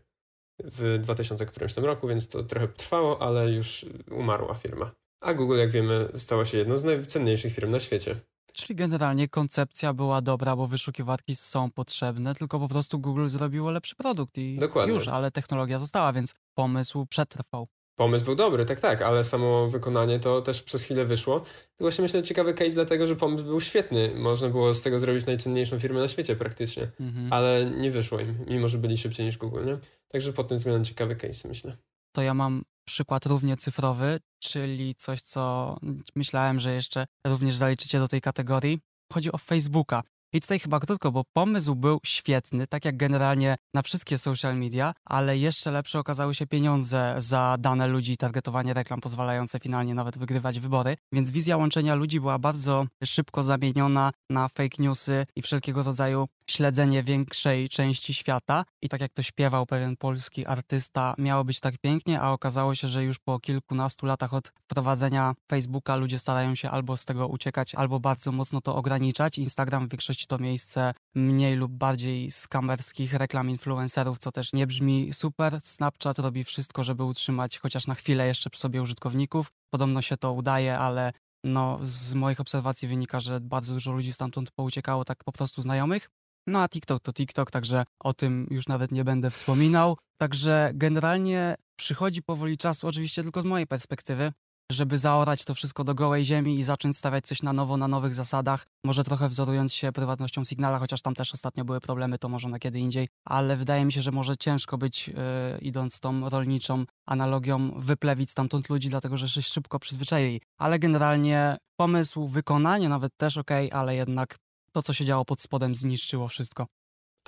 [0.63, 4.91] w 2000 którymś tam roku, więc to trochę trwało, ale już umarła firma.
[5.23, 8.15] A Google, jak wiemy, stało się jedną z najcenniejszych firm na świecie.
[8.53, 13.95] Czyli generalnie koncepcja była dobra, bo wyszukiwarki są potrzebne, tylko po prostu Google zrobiło lepszy
[13.95, 14.93] produkt i Dokładnie.
[14.93, 17.67] już, ale technologia została, więc pomysł przetrwał.
[17.95, 21.43] Pomysł był dobry, tak, tak, ale samo wykonanie to też przez chwilę wyszło.
[21.79, 24.11] Właśnie myślę ciekawy case dlatego, że pomysł był świetny.
[24.15, 27.33] Można było z tego zrobić najcenniejszą firmę na świecie praktycznie, mhm.
[27.33, 29.77] ale nie wyszło im, mimo że byli szybciej niż Google, nie?
[30.07, 31.77] Także pod tym względem ciekawy case, myślę.
[32.15, 35.75] To ja mam przykład równie cyfrowy, czyli coś, co
[36.15, 38.79] myślałem, że jeszcze również zaliczycie do tej kategorii.
[39.13, 40.03] Chodzi o Facebooka.
[40.35, 44.93] I tutaj chyba krótko, bo pomysł był świetny, tak jak generalnie na wszystkie social media,
[45.05, 50.17] ale jeszcze lepsze okazały się pieniądze za dane ludzi i targetowanie reklam pozwalające finalnie nawet
[50.17, 50.97] wygrywać wybory.
[51.11, 57.03] Więc wizja łączenia ludzi była bardzo szybko zamieniona na fake newsy i wszelkiego rodzaju śledzenie
[57.03, 58.65] większej części świata.
[58.81, 62.87] I tak jak to śpiewał pewien polski artysta, miało być tak pięknie, a okazało się,
[62.87, 67.75] że już po kilkunastu latach od wprowadzenia Facebooka ludzie starają się albo z tego uciekać,
[67.75, 69.37] albo bardzo mocno to ograniczać.
[69.37, 75.13] Instagram w większości to miejsce mniej lub bardziej skamerskich reklam influencerów, co też nie brzmi
[75.13, 75.59] super.
[75.63, 79.47] Snapchat robi wszystko, żeby utrzymać chociaż na chwilę jeszcze przy sobie użytkowników.
[79.69, 81.11] Podobno się to udaje, ale
[81.43, 86.09] no, z moich obserwacji wynika, że bardzo dużo ludzi stamtąd pouciekało tak po prostu znajomych.
[86.47, 89.97] No a TikTok to TikTok, także o tym już nawet nie będę wspominał.
[90.17, 94.31] Także generalnie przychodzi powoli czas, oczywiście tylko z mojej perspektywy,
[94.71, 98.13] żeby zaorać to wszystko do gołej ziemi i zacząć stawiać coś na nowo, na nowych
[98.13, 98.65] zasadach.
[98.85, 102.59] Może trochę wzorując się prywatnością Signala, chociaż tam też ostatnio były problemy, to może na
[102.59, 105.13] kiedy indziej, ale wydaje mi się, że może ciężko być, yy,
[105.61, 110.41] idąc tą rolniczą analogią, wyplewić stamtąd ludzi, dlatego że się szybko przyzwyczaili.
[110.57, 114.37] Ale generalnie pomysł, wykonanie nawet też ok, ale jednak
[114.71, 116.67] to, co się działo pod spodem, zniszczyło wszystko.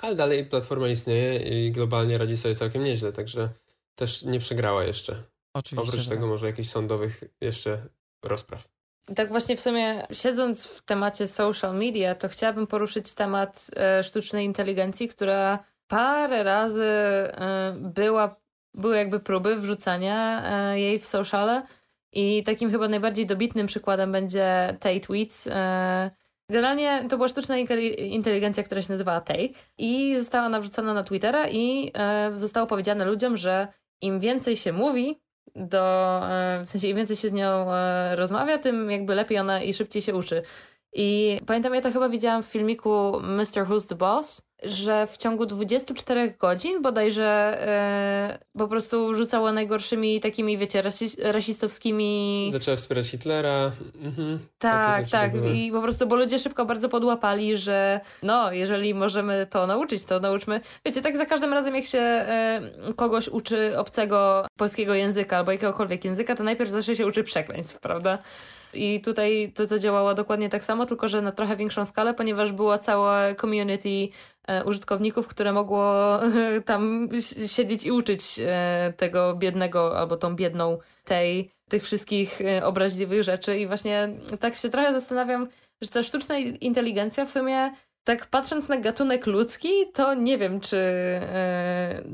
[0.02, 3.48] Ale dalej platforma istnieje i globalnie radzi sobie całkiem nieźle, także
[3.94, 5.35] też nie przegrała jeszcze.
[5.58, 5.92] Oczywiście.
[5.92, 6.30] Oprócz tego tak.
[6.30, 7.88] może jakichś sądowych jeszcze
[8.24, 8.68] rozpraw.
[9.14, 14.44] Tak właśnie w sumie siedząc w temacie social media, to chciałabym poruszyć temat e, sztucznej
[14.44, 18.36] inteligencji, która parę razy e, była,
[18.74, 21.62] były jakby próby wrzucania e, jej w sociale
[22.12, 25.46] i takim chyba najbardziej dobitnym przykładem będzie Tay Tweets.
[25.46, 26.10] E,
[26.50, 27.56] generalnie to była sztuczna
[27.98, 33.36] inteligencja, która się nazywała Tay i została nawrzucona na Twittera i e, zostało powiedziane ludziom,
[33.36, 33.68] że
[34.00, 35.20] im więcej się mówi,
[35.56, 39.62] do, e, w sensie im więcej się z nią e, rozmawia, tym jakby lepiej ona
[39.62, 40.42] i szybciej się uczy.
[40.98, 43.66] I pamiętam, ja to chyba widziałam w filmiku Mr.
[43.68, 50.58] Who's the Boss, że w ciągu 24 godzin bodajże e, po prostu rzucało najgorszymi takimi,
[50.58, 50.82] wiecie,
[51.22, 52.48] rasistowskimi...
[52.52, 53.72] Zaczęła wspierać Hitlera.
[54.02, 54.38] Mhm.
[54.58, 55.32] Tak, tak.
[55.54, 60.20] I po prostu, bo ludzie szybko bardzo podłapali, że no, jeżeli możemy to nauczyć, to
[60.20, 60.60] nauczmy.
[60.84, 62.60] Wiecie, tak za każdym razem, jak się e,
[62.96, 68.18] kogoś uczy obcego polskiego języka albo jakiegokolwiek języka, to najpierw zawsze się uczy przekleństw, prawda?
[68.76, 72.78] I tutaj to zadziałało dokładnie tak samo, tylko że na trochę większą skalę, ponieważ była
[72.78, 74.08] cała community
[74.48, 76.18] e, użytkowników, które mogło
[76.64, 77.08] tam
[77.46, 83.58] siedzieć i uczyć e, tego biednego albo tą biedną tej tych wszystkich obraźliwych rzeczy.
[83.58, 84.08] I właśnie
[84.40, 85.48] tak się trochę zastanawiam,
[85.82, 87.70] że ta sztuczna inteligencja w sumie
[88.06, 90.76] tak patrząc na gatunek ludzki, to nie wiem, czy,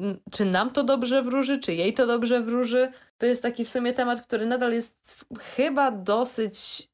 [0.01, 2.91] yy, czy nam to dobrze wróży, czy jej to dobrze wróży.
[3.19, 6.89] To jest taki w sumie temat, który nadal jest chyba dosyć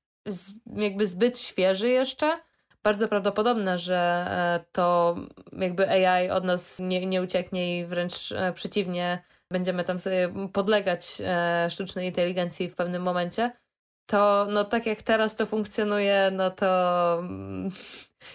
[0.76, 2.38] jakby zbyt świeży jeszcze.
[2.82, 4.26] Bardzo prawdopodobne, że
[4.58, 5.16] yy, to
[5.52, 11.22] jakby AI od nas nie, nie ucieknie i wręcz yy, przeciwnie, będziemy tam sobie podlegać
[11.68, 13.50] sztucznej inteligencji w pewnym momencie
[14.08, 16.66] to no tak jak teraz to funkcjonuje, no to
[17.18, 17.70] mm,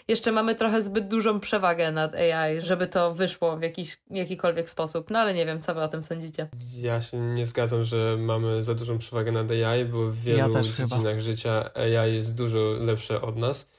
[0.07, 5.09] jeszcze mamy trochę zbyt dużą przewagę nad AI, żeby to wyszło w jakiś, jakikolwiek sposób.
[5.09, 6.47] No ale nie wiem, co wy o tym sądzicie.
[6.81, 10.61] Ja się nie zgadzam, że mamy za dużą przewagę nad AI, bo w wielu ja
[10.61, 11.19] dziedzinach chyba.
[11.19, 13.69] życia AI jest dużo lepsze od nas.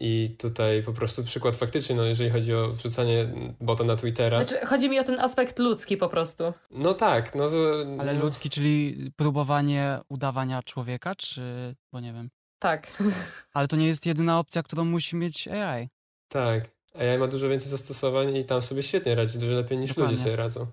[0.00, 3.28] I tutaj po prostu przykład faktycznie, no jeżeli chodzi o wrzucanie
[3.60, 4.44] bota na Twittera.
[4.44, 6.52] Znaczy, chodzi mi o ten aspekt ludzki po prostu.
[6.70, 7.56] No tak, no to...
[7.98, 11.74] Ale ludzki, czyli próbowanie udawania człowieka, czy...
[11.92, 12.30] bo nie wiem.
[12.58, 13.02] Tak.
[13.54, 15.88] Ale to nie jest jedyna opcja, którą musi mieć AI.
[16.28, 16.70] Tak.
[16.94, 20.10] AI ma dużo więcej zastosowań i tam sobie świetnie radzi, dużo lepiej niż Dokładnie.
[20.10, 20.66] ludzie sobie radzą.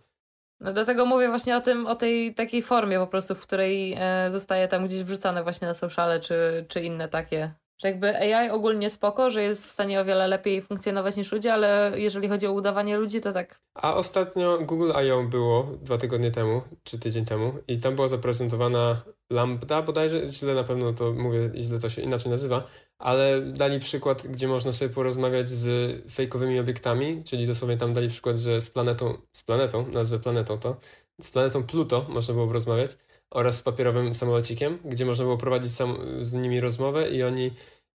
[0.60, 4.32] No dlatego mówię właśnie o tym, o tej takiej formie po prostu, w której e,
[4.32, 8.90] zostaje tam gdzieś wrzucane właśnie na sociale czy, czy inne takie że jakby AI ogólnie
[8.90, 12.52] spoko, że jest w stanie o wiele lepiej funkcjonować niż ludzie, ale jeżeli chodzi o
[12.52, 13.62] udawanie ludzi, to tak.
[13.74, 15.24] A ostatnio Google I.O.
[15.24, 20.64] było dwa tygodnie temu, czy tydzień temu i tam była zaprezentowana Lambda bodajże, źle na
[20.64, 22.64] pewno to mówię, źle to się inaczej nazywa,
[22.98, 25.70] ale dali przykład, gdzie można sobie porozmawiać z
[26.12, 30.78] fejkowymi obiektami, czyli dosłownie tam dali przykład, że z planetą, z planetą, nazwę planetą to,
[31.22, 32.98] z planetą Pluto można było porozmawiać,
[33.34, 35.72] oraz z papierowym samolocikiem, gdzie można było prowadzić
[36.20, 37.52] z nimi rozmowę i oni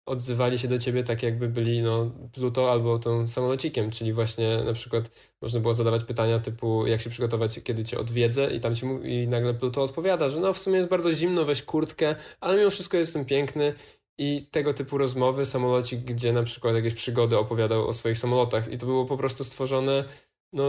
[0.07, 4.73] odzywali się do ciebie tak jakby byli no, Pluto albo tą samolocikiem, czyli właśnie na
[4.73, 5.11] przykład
[5.43, 9.29] można było zadawać pytania typu jak się przygotować, kiedy cię odwiedzę i tam ci i
[9.29, 12.97] nagle Pluto odpowiada, że no w sumie jest bardzo zimno, weź kurtkę, ale mimo wszystko
[12.97, 13.75] jestem piękny.
[14.19, 18.73] I tego typu rozmowy, samolocik, gdzie na przykład jakieś przygody opowiadał o swoich samolotach.
[18.73, 20.05] I to było po prostu stworzone,
[20.53, 20.65] no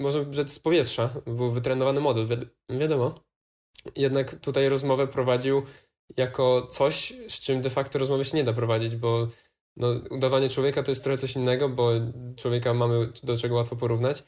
[0.00, 2.36] można rzec z powietrza, był wytrenowany model, wi
[2.78, 3.25] wiadomo,
[3.96, 5.62] jednak tutaj rozmowę prowadził
[6.16, 9.28] jako coś, z czym de facto rozmowy się nie da prowadzić, bo
[9.76, 11.90] no, udawanie człowieka to jest trochę coś innego, bo
[12.36, 14.24] człowieka mamy do czego łatwo porównać,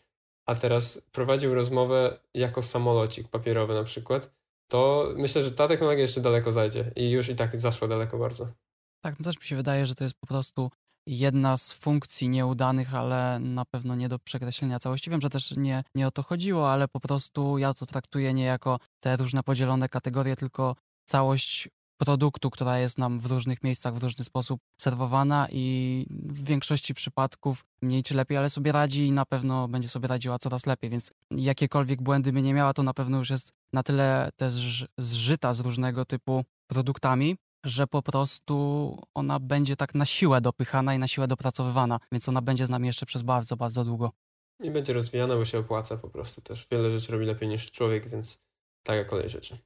[0.46, 4.30] a teraz prowadził rozmowę jako samolocik papierowy na przykład,
[4.70, 8.48] to myślę, że ta technologia jeszcze daleko zajdzie i już i tak zaszła daleko bardzo.
[9.00, 10.70] Tak, no też mi się wydaje, że to jest po prostu
[11.08, 15.10] jedna z funkcji nieudanych, ale na pewno nie do przekreślenia całości.
[15.10, 18.44] Wiem, że też nie, nie o to chodziło, ale po prostu ja to traktuję nie
[18.44, 21.68] jako te różne podzielone kategorie, tylko całość
[21.98, 27.64] produktu, która jest nam w różnych miejscach w różny sposób serwowana i w większości przypadków
[27.82, 31.12] mniej czy lepiej, ale sobie radzi i na pewno będzie sobie radziła coraz lepiej, więc
[31.30, 35.60] jakiekolwiek błędy by nie miała, to na pewno już jest na tyle też zżyta z
[35.60, 41.28] różnego typu produktami, że po prostu ona będzie tak na siłę dopychana i na siłę
[41.28, 44.10] dopracowywana, więc ona będzie z nami jeszcze przez bardzo, bardzo długo.
[44.62, 46.66] I będzie rozwijana, bo się opłaca po prostu też.
[46.70, 48.38] Wiele rzeczy robi lepiej niż człowiek, więc
[48.82, 49.58] taka kolej rzeczy.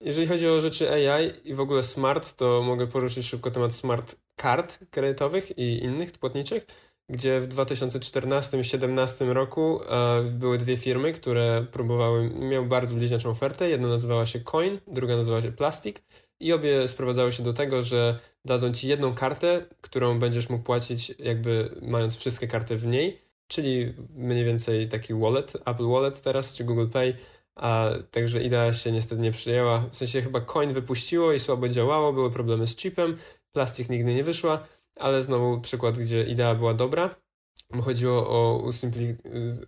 [0.00, 4.16] Jeżeli chodzi o rzeczy AI i w ogóle smart, to mogę poruszyć szybko temat smart
[4.36, 6.66] kart kredytowych i innych płatniczych,
[7.10, 13.68] gdzie w 2014-2017 roku e, były dwie firmy, które próbowały, miały bardzo bliźniaczą ofertę.
[13.68, 15.96] Jedna nazywała się Coin, druga nazywała się Plastic
[16.40, 21.14] i obie sprowadzały się do tego, że dadzą ci jedną kartę, którą będziesz mógł płacić
[21.18, 26.64] jakby mając wszystkie karty w niej, czyli mniej więcej taki wallet, Apple Wallet teraz, czy
[26.64, 27.14] Google Pay,
[27.56, 29.78] a także idea się niestety nie przyjęła.
[29.90, 33.16] W sensie chyba coin wypuściło i słabo działało, były problemy z chipem,
[33.52, 37.14] plastik nigdy nie wyszła, ale znowu przykład, gdzie idea była dobra.
[37.82, 38.70] Chodziło o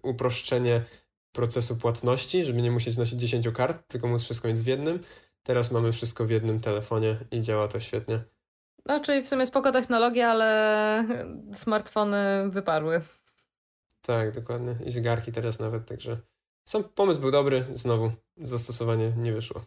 [0.02, 0.82] uproszczenie
[1.32, 5.00] procesu płatności, żeby nie musieć nosić 10 kart, tylko móc wszystko mieć w jednym.
[5.42, 8.24] Teraz mamy wszystko w jednym telefonie i działa to świetnie.
[8.86, 11.04] No, czyli w sumie spoko technologia, ale
[11.52, 13.00] smartfony wyparły.
[14.02, 14.76] Tak, dokładnie.
[14.86, 16.20] I zegarki teraz nawet, także
[16.64, 19.64] sam pomysł był dobry, znowu zastosowanie nie wyszło.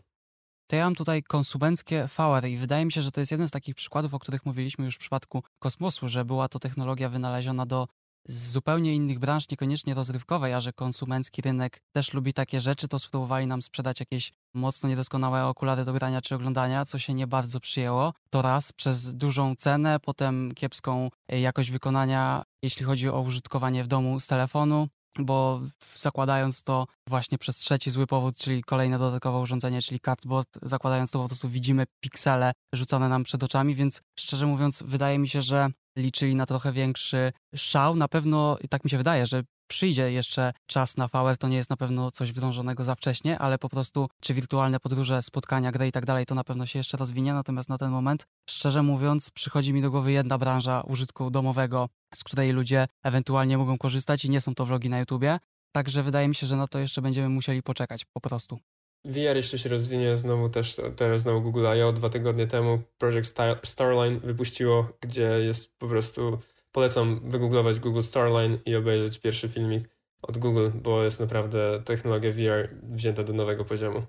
[0.67, 3.51] To ja mam tutaj konsumenckie VR i wydaje mi się, że to jest jeden z
[3.51, 7.87] takich przykładów, o których mówiliśmy już w przypadku kosmosu, że była to technologia wynaleziona do
[8.27, 12.99] z zupełnie innych branż, niekoniecznie rozrywkowej, a że konsumencki rynek też lubi takie rzeczy, to
[12.99, 17.59] spróbowali nam sprzedać jakieś mocno niedoskonałe okulary do grania czy oglądania, co się nie bardzo
[17.59, 18.13] przyjęło.
[18.29, 24.19] To raz przez dużą cenę, potem kiepską jakość wykonania, jeśli chodzi o użytkowanie w domu
[24.19, 24.87] z telefonu,
[25.19, 25.61] bo
[25.95, 31.19] zakładając to właśnie przez trzeci zły powód, czyli kolejne dodatkowe urządzenie, czyli cardboard, zakładając to
[31.19, 35.69] po prostu widzimy piksele rzucone nam przed oczami, więc szczerze mówiąc wydaje mi się, że
[35.97, 37.95] liczyli na trochę większy szał.
[37.95, 41.69] Na pewno, tak mi się wydaje, że przyjdzie jeszcze czas na VR, to nie jest
[41.69, 45.91] na pewno coś wdążonego za wcześnie, ale po prostu czy wirtualne podróże, spotkania, gry i
[45.91, 49.73] tak dalej, to na pewno się jeszcze rozwinie, natomiast na ten moment, szczerze mówiąc, przychodzi
[49.73, 54.41] mi do głowy jedna branża użytku domowego, z której ludzie ewentualnie mogą korzystać i nie
[54.41, 55.39] są to vlogi na YouTubie,
[55.71, 58.59] także wydaje mi się, że na to jeszcze będziemy musieli poczekać po prostu.
[59.05, 61.91] VR jeszcze się rozwinie, znowu też teraz znowu Google I.O.
[61.91, 66.39] dwa tygodnie temu Project Star Starline wypuściło, gdzie jest po prostu,
[66.71, 69.89] polecam wygooglować Google Starline i obejrzeć pierwszy filmik
[70.21, 74.03] od Google, bo jest naprawdę technologia VR wzięta do nowego poziomu.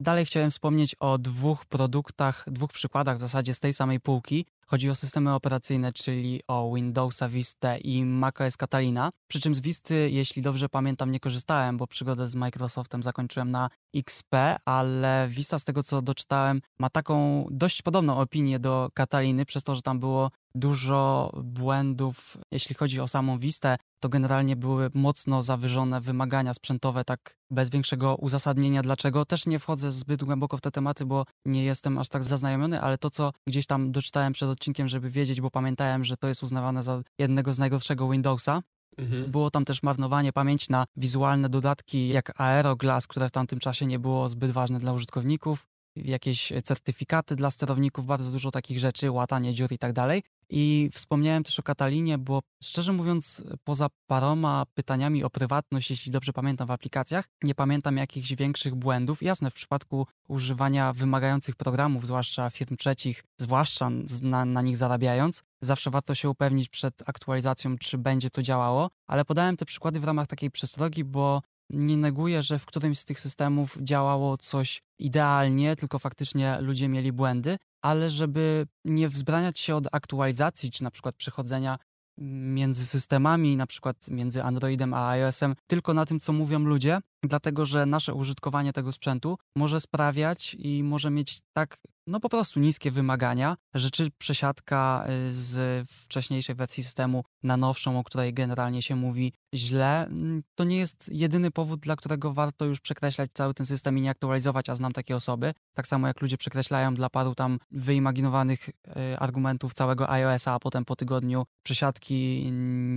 [0.00, 4.46] Dalej chciałem wspomnieć o dwóch produktach, dwóch przykładach w zasadzie z tej samej półki.
[4.66, 9.10] Chodzi o systemy operacyjne, czyli o Windowsa Vista i macOS Catalina.
[9.28, 13.70] Przy czym z Visty, jeśli dobrze pamiętam, nie korzystałem, bo przygodę z Microsoftem zakończyłem na
[13.96, 19.62] XP, ale Vista z tego co doczytałem ma taką dość podobną opinię do Cataliny, przez
[19.62, 25.42] to, że tam było dużo błędów, jeśli chodzi o samą Vistę, to generalnie były mocno
[25.42, 29.24] zawyżone wymagania sprzętowe, tak bez większego uzasadnienia dlaczego.
[29.24, 32.98] Też nie wchodzę zbyt głęboko w te tematy, bo nie jestem aż tak zaznajomiony, ale
[32.98, 36.82] to, co gdzieś tam doczytałem przed odcinkiem, żeby wiedzieć, bo pamiętałem, że to jest uznawane
[36.82, 38.62] za jednego z najgorszego Windowsa,
[38.98, 39.30] Mhm.
[39.30, 43.98] Było tam też marnowanie pamięci na wizualne dodatki jak Aeroglass, które w tamtym czasie nie
[43.98, 49.72] było zbyt ważne dla użytkowników jakieś certyfikaty dla sterowników, bardzo dużo takich rzeczy, łatanie dziur
[49.72, 50.22] i tak dalej.
[50.50, 56.32] I wspomniałem też o Katalinie, bo szczerze mówiąc, poza paroma pytaniami o prywatność, jeśli dobrze
[56.32, 59.22] pamiętam w aplikacjach, nie pamiętam jakichś większych błędów.
[59.22, 63.90] Jasne, w przypadku używania wymagających programów, zwłaszcza firm trzecich, zwłaszcza
[64.22, 69.24] na, na nich zarabiając, zawsze warto się upewnić przed aktualizacją, czy będzie to działało, ale
[69.24, 73.20] podałem te przykłady w ramach takiej przestrogi, bo nie neguję, że w którymś z tych
[73.20, 79.84] systemów działało coś idealnie, tylko faktycznie ludzie mieli błędy, ale żeby nie wzbraniać się od
[79.92, 81.78] aktualizacji, czy na przykład przechodzenia
[82.18, 87.66] między systemami, na przykład między Androidem a iOS-em, tylko na tym, co mówią ludzie, dlatego
[87.66, 92.90] że nasze użytkowanie tego sprzętu może sprawiać i może mieć tak, no po prostu niskie
[92.90, 98.96] wymagania, że czy przesiadka y, z wcześniejszej wersji systemu na nowszą, o której generalnie się
[98.96, 103.66] mówi źle, mm, to nie jest jedyny powód, dla którego warto już przekreślać cały ten
[103.66, 105.52] system i nie aktualizować, a znam takie osoby.
[105.74, 108.72] Tak samo jak ludzie przekreślają dla paru tam wyimaginowanych y,
[109.18, 112.50] argumentów całego iOS-a, a potem po tygodniu przesiadki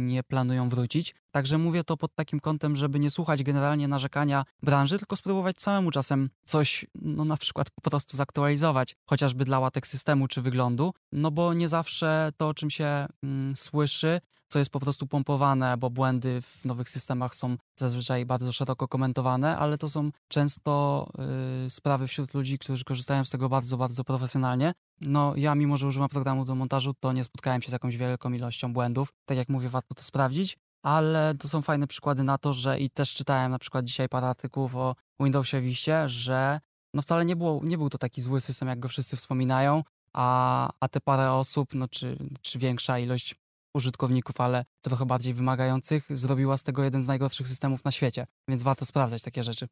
[0.06, 1.16] nie planują wrócić.
[1.32, 5.92] Także mówię to pod takim kątem, żeby nie słuchać generalnie narzekania branży, tylko spróbować samemu
[5.92, 11.32] czasem coś, no na przykład po prostu zaktualizować, chociażby dla łatek systemu czy wyglądu, no
[11.32, 14.20] bo nie zawsze to, o czym się mm, słyszy,
[14.50, 19.58] co jest po prostu pompowane, bo błędy w nowych systemach są zazwyczaj bardzo szeroko komentowane,
[19.58, 21.08] ale to są często
[21.66, 24.74] y, sprawy wśród ludzi, którzy korzystają z tego bardzo, bardzo profesjonalnie.
[25.02, 28.34] No ja mimo, że używam programu do montażu, to nie spotkałem się z jakąś wielką
[28.34, 29.14] ilością błędów.
[29.26, 32.90] Tak jak mówię, warto to sprawdzić ale to są fajne przykłady na to, że i
[32.90, 36.60] też czytałem na przykład dzisiaj parę artykułów o Windowsie Wiście, że
[36.94, 39.84] no wcale nie, było, nie był to taki zły system, jak go wszyscy wspominają,
[40.14, 43.36] a, a te parę osób, no czy, czy większa ilość
[43.74, 48.64] użytkowników, ale trochę bardziej wymagających, zrobiła z tego jeden z najgorszych systemów na świecie, więc
[48.64, 49.68] warto sprawdzać takie rzeczy.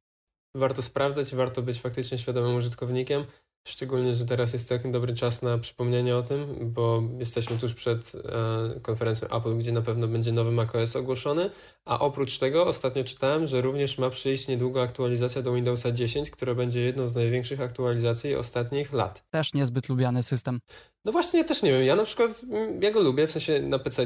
[0.56, 3.26] Warto sprawdzać, warto być faktycznie świadomym użytkownikiem.
[3.68, 8.16] Szczególnie, że teraz jest całkiem dobry czas na przypomnienie o tym, bo jesteśmy tuż przed
[8.16, 11.50] e, konferencją Apple, gdzie na pewno będzie nowy macOS ogłoszony,
[11.86, 16.56] a oprócz tego ostatnio czytałem, że również ma przyjść niedługo aktualizacja do Windowsa 10, która
[16.56, 19.24] będzie jedną z największych aktualizacji ostatnich lat.
[19.30, 20.60] Też niezbyt lubiany system.
[21.06, 21.84] No właśnie, ja też nie wiem.
[21.84, 24.04] Ja na przykład, mm, ja go lubię, w sensie na PC,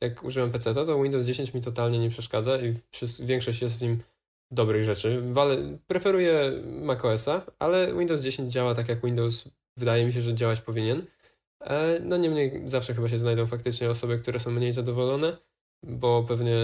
[0.00, 2.74] jak używam PC, to Windows 10 mi totalnie nie przeszkadza i
[3.20, 4.02] większość jest w nim
[4.52, 5.22] dobrych rzeczy.
[5.26, 9.44] Wale, preferuję macOSa, ale Windows 10 działa tak jak Windows
[9.76, 11.06] wydaje mi się, że działać powinien.
[11.60, 15.36] E, no niemniej zawsze chyba się znajdą faktycznie osoby, które są mniej zadowolone,
[15.82, 16.56] bo pewnie,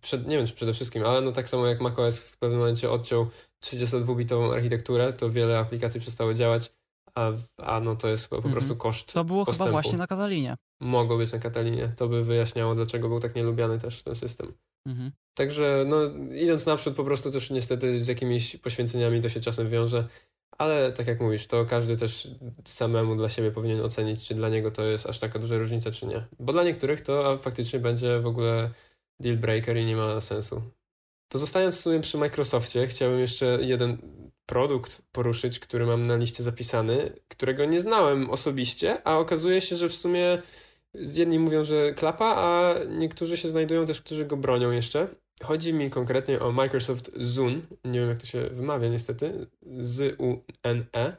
[0.00, 2.90] przed, nie wiem czy przede wszystkim, ale no tak samo jak macOS w pewnym momencie
[2.90, 3.26] odciął
[3.64, 6.72] 32-bitową architekturę, to wiele aplikacji przestało działać,
[7.14, 8.52] a, a no to jest po mhm.
[8.52, 9.64] prostu koszt To było postępu.
[9.64, 10.56] chyba właśnie na Katalinie.
[10.80, 11.92] Mogło być na Katalinie.
[11.96, 14.52] To by wyjaśniało, dlaczego był tak nielubiany też ten system.
[14.86, 15.12] Mhm.
[15.34, 15.96] Także no,
[16.34, 20.08] idąc naprzód po prostu też niestety z jakimiś poświęceniami to się czasem wiąże,
[20.58, 22.30] ale tak jak mówisz, to każdy też
[22.64, 26.06] samemu dla siebie powinien ocenić, czy dla niego to jest aż taka duża różnica, czy
[26.06, 26.26] nie.
[26.38, 28.70] Bo dla niektórych to faktycznie będzie w ogóle
[29.20, 30.62] deal breaker i nie ma sensu.
[31.28, 33.98] To zostając w sumie przy Microsoftie, chciałbym jeszcze jeden
[34.46, 39.88] produkt poruszyć, który mam na liście zapisany, którego nie znałem osobiście, a okazuje się, że
[39.88, 40.42] w sumie
[40.98, 45.08] Jedni mówią, że klapa, a niektórzy się znajdują też, którzy go bronią jeszcze.
[45.42, 47.60] Chodzi mi konkretnie o Microsoft Zune.
[47.84, 49.46] Nie wiem, jak to się wymawia niestety.
[49.78, 51.16] Z-U-N-E.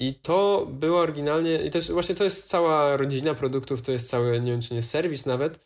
[0.00, 4.40] I to było oryginalnie, i też właśnie to jest cała rodzina produktów, to jest cały,
[4.40, 5.58] nie wiem czy nie serwis nawet,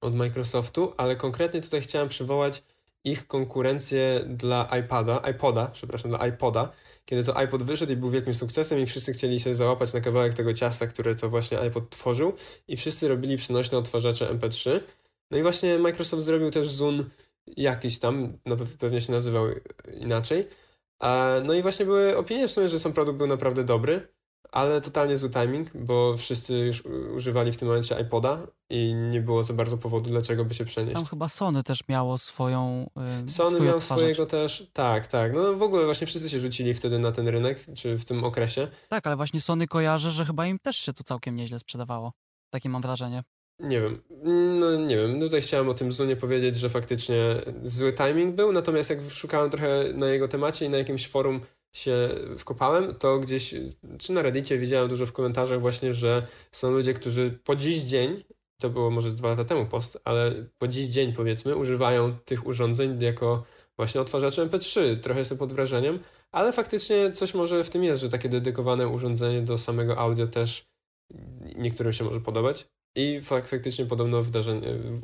[0.00, 2.62] od Microsoftu, ale konkretnie tutaj chciałem przywołać
[3.06, 6.72] ich konkurencję dla iPada, iPoda, przepraszam, dla iPoda,
[7.04, 10.34] kiedy to iPod wyszedł i był wielkim sukcesem i wszyscy chcieli się załapać na kawałek
[10.34, 12.32] tego ciasta, które to właśnie iPod tworzył
[12.68, 14.80] i wszyscy robili przenośne odtwarzacze MP3.
[15.30, 17.04] No i właśnie Microsoft zrobił też Zune
[17.56, 19.46] jakiś tam, no pewnie się nazywał
[20.00, 20.48] inaczej.
[21.44, 24.08] No i właśnie były opinie w sumie, że sam produkt był naprawdę dobry,
[24.52, 26.82] ale totalnie zły timing, bo wszyscy już
[27.16, 30.94] używali w tym momencie iPoda i nie było za bardzo powodu, dlaczego by się przenieść.
[30.94, 32.90] Tam chyba Sony też miało swoją.
[33.22, 34.66] Yy, Sony miał swojego też.
[34.72, 35.34] Tak, tak.
[35.34, 38.68] No w ogóle właśnie wszyscy się rzucili wtedy na ten rynek, czy w tym okresie.
[38.88, 42.12] Tak, ale właśnie Sony kojarzy, że chyba im też się to całkiem nieźle sprzedawało.
[42.50, 43.22] Takie mam wrażenie.
[43.60, 44.02] Nie wiem,
[44.60, 47.16] no nie wiem, tutaj chciałem o tym Zunie powiedzieć, że faktycznie
[47.62, 51.40] zły timing był, natomiast jak szukałem trochę na jego temacie i na jakimś forum
[51.72, 52.08] się
[52.38, 53.54] wkopałem, to gdzieś,
[53.98, 58.24] czy na Reddicie widziałem dużo w komentarzach właśnie, że są ludzie, którzy po dziś dzień,
[58.60, 63.02] to było może dwa lata temu post, ale po dziś dzień powiedzmy, używają tych urządzeń
[63.02, 63.44] jako
[63.76, 65.00] właśnie odtwarzacze MP3.
[65.00, 65.98] Trochę jestem pod wrażeniem,
[66.32, 70.66] ale faktycznie coś może w tym jest, że takie dedykowane urządzenie do samego audio też
[71.56, 72.66] niektórym się może podobać.
[72.96, 74.22] I faktycznie podobno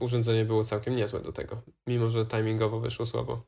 [0.00, 3.42] urządzenie było całkiem niezłe do tego, mimo że timingowo wyszło słabo.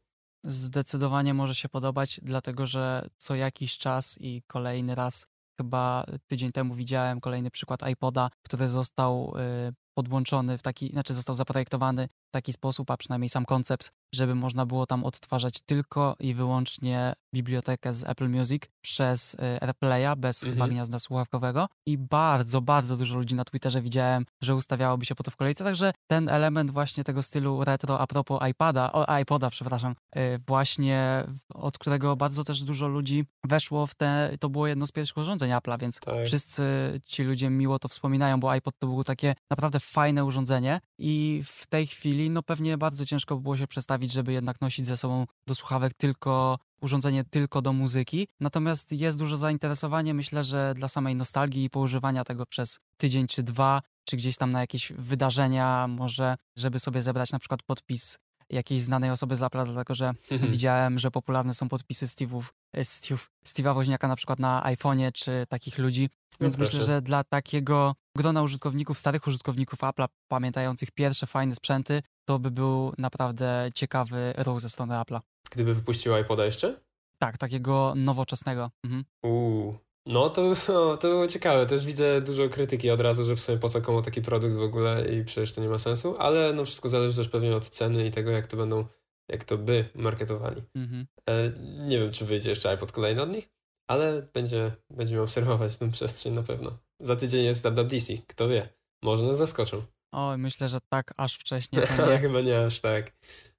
[0.47, 5.27] Zdecydowanie może się podobać, dlatego że co jakiś czas i kolejny raz,
[5.61, 9.35] chyba tydzień temu widziałem kolejny przykład iPoda, który został
[9.69, 14.35] y, podłączony w taki, znaczy został zaprojektowany w taki sposób, a przynajmniej sam koncept, żeby
[14.35, 20.43] można było tam odtwarzać tylko i wyłącznie bibliotekę z Apple Music przez y, AirPlaya bez
[20.43, 20.55] mhm.
[20.55, 25.23] chyba gniazda słuchawkowego i bardzo, bardzo dużo ludzi na Twitterze widziałem, że ustawiałoby się po
[25.23, 29.51] to w kolejce, także ten element właśnie tego stylu retro a propos iPada, o, iPoda,
[29.51, 34.87] przepraszam, y, właśnie od którego bardzo też dużo ludzi weszło w te, to było jedno
[34.87, 36.27] z pierwszych urządzeń Apple'a, więc tak.
[36.27, 36.63] wszyscy
[37.07, 41.67] ci ludzie miło to wspominają, bo iPod to było takie naprawdę fajne urządzenie i w
[41.67, 45.55] tej chwili no pewnie bardzo ciężko było się przestawić, żeby jednak nosić ze sobą do
[45.55, 48.29] słuchawek tylko urządzenie tylko do muzyki.
[48.41, 53.43] Natomiast jest duże zainteresowanie, myślę, że dla samej nostalgii i poużywania tego przez tydzień czy
[53.43, 58.19] dwa, czy gdzieś tam na jakieś wydarzenia, może żeby sobie zebrać na przykład podpis
[58.51, 60.53] jakiejś znanej osoby z Apple, dlatego że mhm.
[60.53, 62.43] widziałem, że popularne są podpisy Steve'ów,
[62.73, 66.11] e, Steve, Steve'a Woźniaka na przykład na iPhone'ie, czy takich ludzi.
[66.41, 72.03] No Więc myślę, że dla takiego grona użytkowników, starych użytkowników Apple'a, pamiętających pierwsze fajne sprzęty,
[72.25, 75.21] to by był naprawdę ciekawy ruch ze strony Apple'a.
[75.51, 76.81] Gdyby wypuścił iPoda jeszcze?
[77.19, 78.71] Tak, takiego nowoczesnego.
[78.85, 79.05] Mhm.
[79.23, 81.67] Uuu, no to, no, to było ciekawe.
[81.67, 84.63] Też widzę dużo krytyki od razu, że w sumie po co komu taki produkt w
[84.63, 88.07] ogóle i przecież to nie ma sensu, ale no wszystko zależy też pewnie od ceny
[88.07, 88.87] i tego, jak to będą,
[89.29, 90.63] jak to by marketowali.
[90.75, 91.07] Mhm.
[91.29, 91.53] E,
[91.89, 93.49] nie wiem, czy wyjdzie jeszcze iPod kolejny od nich,
[93.91, 96.79] ale będzie, będziemy obserwować tę przestrzeń na pewno.
[97.01, 98.69] Za tydzień jest WWDC, kto wie.
[99.03, 99.83] Może nas zaskoczą.
[100.15, 101.87] Oj, myślę, że tak aż wcześniej.
[102.21, 103.13] Chyba nie aż tak.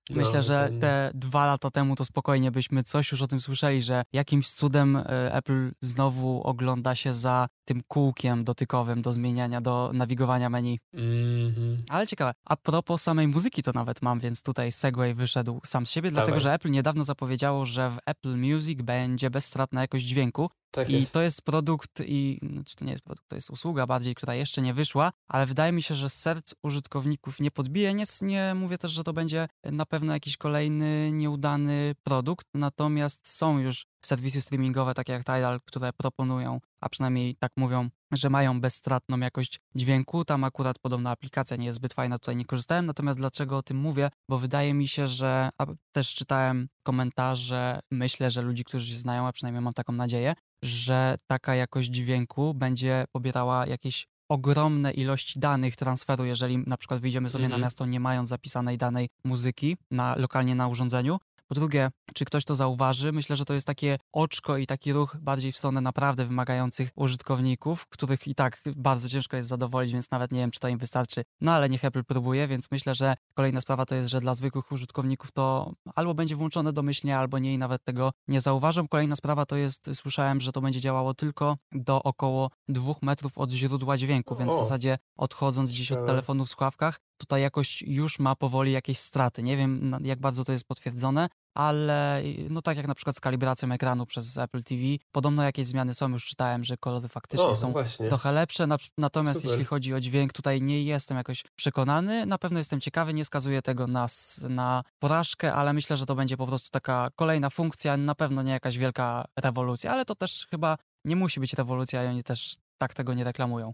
[0.10, 3.82] Myślę, no, że te dwa lata temu to spokojnie byśmy coś już o tym słyszeli,
[3.82, 9.91] że jakimś cudem e, Apple znowu ogląda się za tym kółkiem dotykowym do zmieniania, do
[9.93, 10.80] nawigowania menu.
[10.93, 11.78] Mm -hmm.
[11.89, 12.32] Ale ciekawe.
[12.45, 16.24] A propos samej muzyki to nawet mam, więc tutaj Segway wyszedł sam z siebie, Dawaj.
[16.24, 20.49] dlatego że Apple niedawno zapowiedziało, że w Apple Music będzie bezstratna jakość dźwięku.
[20.76, 24.15] Tak I to jest produkt i, znaczy to nie jest produkt, to jest usługa bardziej,
[24.15, 27.93] która jeszcze nie wyszła, ale wydaje mi się, że serc użytkowników nie podbije.
[27.93, 33.59] Nie, nie mówię też, że to będzie na pewno jakiś kolejny nieudany produkt, natomiast są
[33.59, 39.20] już serwisy streamingowe takie jak Tidal, które proponują, a przynajmniej tak mówią, że mają bezstratną
[39.20, 40.26] jakość dźwięku.
[40.26, 42.86] Tam akurat podobna aplikacja nie jest zbyt fajna, tutaj nie korzystałem.
[42.86, 44.10] Natomiast dlaczego o tym mówię?
[44.30, 45.49] Bo wydaje mi się, że
[45.91, 50.34] też czytałem komentarze, myślę, że ludzi, którzy się znają, a przynajmniej mam taką nadzieję,
[50.64, 57.30] że taka jakość dźwięku będzie pobierała jakieś ogromne ilości danych transferu, jeżeli na przykład wyjdziemy
[57.30, 57.51] sobie mm -hmm.
[57.51, 57.66] na mhm.
[57.66, 61.18] miasto nie mając zapisanej danej muzyki na, lokalnie na urządzeniu,
[61.48, 63.12] po drugie, czy ktoś to zauważy?
[63.12, 67.88] Myślę, że to jest takie oczko i taki ruch bardziej w stronę naprawdę wymagających użytkowników,
[67.88, 71.24] których i tak bardzo ciężko jest zadowolić, więc nawet nie wiem, czy to im wystarczy.
[71.41, 74.72] No ale niech Apple próbuje, więc myślę, że kolejna sprawa to jest, że dla zwykłych
[74.72, 78.88] użytkowników to albo będzie włączone domyślnie, albo nie i nawet tego nie zauważą.
[78.88, 83.52] Kolejna sprawa to jest, słyszałem, że to będzie działało tylko do około dwóch metrów od
[83.52, 88.36] źródła dźwięku, więc w zasadzie odchodząc gdzieś od telefonu w słuchawkach, tutaj jakoś już ma
[88.36, 89.43] powoli jakieś straty.
[89.43, 93.71] Nie wiem, jak bardzo to jest potwierdzone, ale no tak jak na przykład z kalibracją
[93.71, 94.81] ekranu przez Apple TV,
[95.11, 98.07] podobno jakieś zmiany są, już czytałem, że kolory faktycznie o, są właśnie.
[98.07, 98.67] trochę lepsze,
[98.97, 99.51] natomiast Super.
[99.51, 103.61] jeśli chodzi o dźwięk, tutaj nie jestem jakoś przekonany, na pewno jestem ciekawy, nie skazuję
[103.61, 104.07] tego na,
[104.49, 108.51] na porażkę, ale myślę, że to będzie po prostu taka kolejna funkcja, na pewno nie
[108.51, 112.93] jakaś wielka rewolucja, ale to też chyba nie musi być rewolucja i oni też tak
[112.93, 113.73] tego nie reklamują.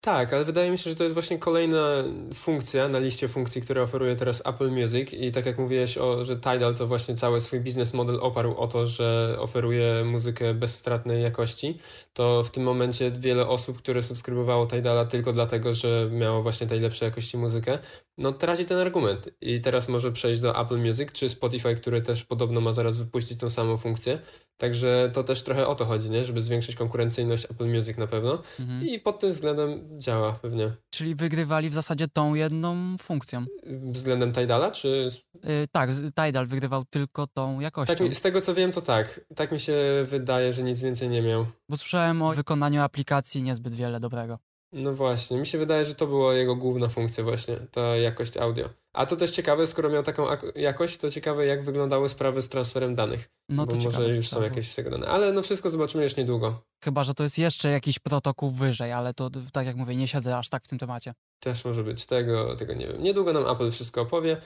[0.00, 1.86] Tak, ale wydaje mi się, że to jest właśnie kolejna
[2.34, 6.36] funkcja na liście funkcji, które oferuje teraz Apple Music i tak jak mówiłeś, o, że
[6.36, 11.78] Tidal to właśnie cały swój biznes model oparł o to, że oferuje muzykę bezstratnej jakości,
[12.12, 16.80] to w tym momencie wiele osób, które subskrybowało Tidala tylko dlatego, że miało właśnie tej
[16.80, 17.78] lepszej jakości muzykę,
[18.18, 22.24] no traci ten argument i teraz może przejść do Apple Music czy Spotify, który też
[22.24, 24.18] podobno ma zaraz wypuścić tą samą funkcję,
[24.56, 26.24] także to też trochę o to chodzi, nie?
[26.24, 28.86] żeby zwiększyć konkurencyjność Apple Music na pewno mhm.
[28.86, 30.72] i pod tym względem działa pewnie.
[30.90, 33.44] Czyli wygrywali w zasadzie tą jedną funkcją.
[33.92, 35.08] Względem Tidala, czy...
[35.44, 35.90] Yy, tak,
[36.24, 37.94] Tidal wygrywał tylko tą jakością.
[37.94, 39.20] Tak, z tego co wiem to tak.
[39.36, 39.74] Tak mi się
[40.04, 41.46] wydaje, że nic więcej nie miał.
[41.68, 44.38] Bo słyszałem o wykonaniu aplikacji niezbyt wiele dobrego.
[44.72, 48.68] No właśnie, mi się wydaje, że to była jego główna funkcja właśnie, ta jakość audio.
[48.92, 52.94] A to też ciekawe, skoro miał taką jakość, to ciekawe jak wyglądały sprawy z transferem
[52.94, 53.30] danych.
[53.48, 55.06] No to bo ciekawe, może już są jakieś tego dane.
[55.06, 56.62] Ale no wszystko zobaczymy już niedługo.
[56.84, 60.38] Chyba, że to jest jeszcze jakiś protokół wyżej, ale to tak jak mówię, nie siedzę
[60.38, 61.14] aż tak w tym temacie.
[61.40, 63.02] Też może być tego, tego nie wiem.
[63.02, 64.36] Niedługo nam Apple wszystko opowie,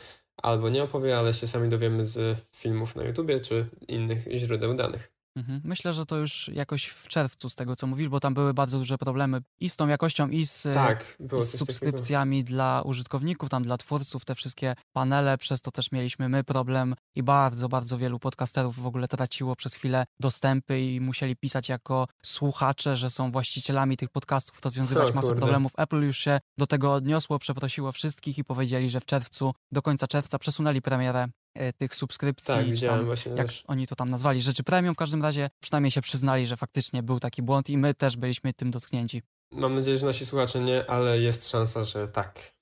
[0.43, 5.13] albo nie opowie, ale się sami dowiemy z filmów na YouTubie czy innych źródeł danych.
[5.37, 5.61] Mhm.
[5.65, 8.79] Myślę, że to już jakoś w czerwcu z tego, co mówili, bo tam były bardzo
[8.79, 12.57] duże problemy i z tą jakością, i z, tak, i z subskrypcjami takiego.
[12.57, 17.23] dla użytkowników, tam dla twórców, te wszystkie panele, przez to też mieliśmy my problem i
[17.23, 22.97] bardzo, bardzo wielu podcasterów w ogóle traciło przez chwilę dostępy i musieli pisać jako słuchacze,
[22.97, 25.41] że są właścicielami tych podcastów, rozwiązywać o, masę kurde.
[25.41, 25.73] problemów.
[25.77, 30.07] Apple już się do tego odniosło, przeprosiło wszystkich i powiedzieli, że w czerwcu, do końca
[30.07, 31.42] czerwca przesunęli premierę E,
[31.77, 33.65] tych subskrypcji, tak, czy tam, jak też.
[33.67, 37.21] oni to tam nazwali, rzeczy premium, w każdym razie przynajmniej się przyznali, że faktycznie był
[37.21, 39.23] taki błąd i my też byliśmy tym dotknięci.
[39.53, 42.55] Mam nadzieję, że nasi słuchacze nie, ale jest szansa, że tak.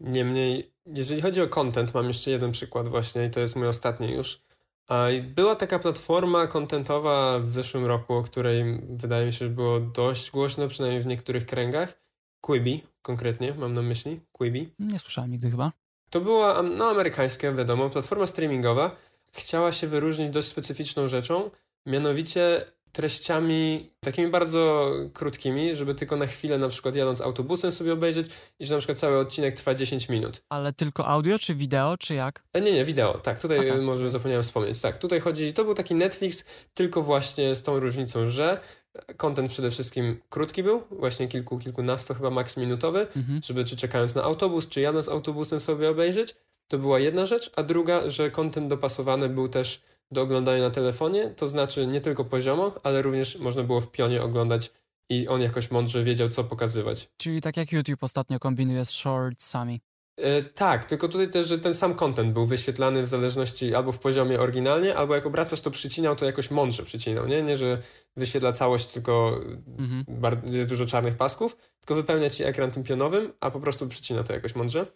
[0.00, 4.12] Niemniej, jeżeli chodzi o content, mam jeszcze jeden przykład właśnie i to jest mój ostatni
[4.12, 4.42] już.
[5.22, 10.30] Była taka platforma kontentowa w zeszłym roku, o której wydaje mi się, że było dość
[10.30, 12.02] głośno, przynajmniej w niektórych kręgach.
[12.40, 14.20] Quibi konkretnie, mam na myśli.
[14.32, 14.74] Quibi.
[14.78, 15.72] Nie słyszałem nigdy chyba.
[16.10, 18.96] To była, no amerykańska, wiadomo, platforma streamingowa.
[19.32, 21.50] Chciała się wyróżnić dość specyficzną rzeczą,
[21.86, 22.64] mianowicie
[22.96, 28.26] treściami takimi bardzo krótkimi, żeby tylko na chwilę na przykład jadąc autobusem sobie obejrzeć
[28.58, 30.42] i że na przykład cały odcinek trwa 10 minut.
[30.48, 32.42] Ale tylko audio, czy wideo, czy jak?
[32.52, 33.82] E, nie, nie, wideo, tak, tutaj okay.
[33.82, 34.80] może zapomniałem wspomnieć.
[34.80, 36.44] Tak, tutaj chodzi, to był taki Netflix,
[36.74, 38.60] tylko właśnie z tą różnicą, że
[39.16, 43.40] Content przede wszystkim krótki był, właśnie kilku, kilkunastu chyba maks minutowy, mhm.
[43.42, 46.34] żeby czy czekając na autobus, czy jadąc autobusem sobie obejrzeć.
[46.68, 51.30] To była jedna rzecz, a druga, że content dopasowany był też do oglądania na telefonie,
[51.36, 54.72] to znaczy nie tylko poziomo, ale również można było w pionie oglądać
[55.08, 57.08] i on jakoś mądrze wiedział, co pokazywać.
[57.16, 59.80] Czyli tak jak YouTube ostatnio kombinuje z shortsami.
[60.16, 63.98] E, tak, tylko tutaj też, że ten sam content był wyświetlany w zależności albo w
[63.98, 67.42] poziomie oryginalnie, albo jak obracasz to przycinał, to jakoś mądrze przycinał, nie?
[67.42, 67.78] Nie, że
[68.16, 69.40] wyświetla całość, tylko
[69.78, 70.04] mhm.
[70.08, 74.22] bardzo, jest dużo czarnych pasków, tylko wypełnia ci ekran tym pionowym, a po prostu przycina
[74.22, 74.86] to jakoś mądrze.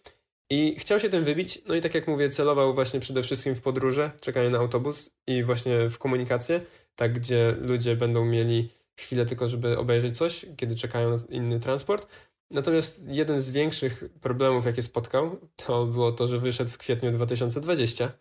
[0.49, 3.61] I chciał się tym wybić, no i tak jak mówię, celował właśnie przede wszystkim w
[3.61, 6.61] podróże, czekanie na autobus i właśnie w komunikację,
[6.95, 12.07] tak gdzie ludzie będą mieli chwilę tylko, żeby obejrzeć coś, kiedy czekają na inny transport.
[12.51, 18.11] Natomiast jeden z większych problemów, jakie spotkał, to było to, że wyszedł w kwietniu 2020,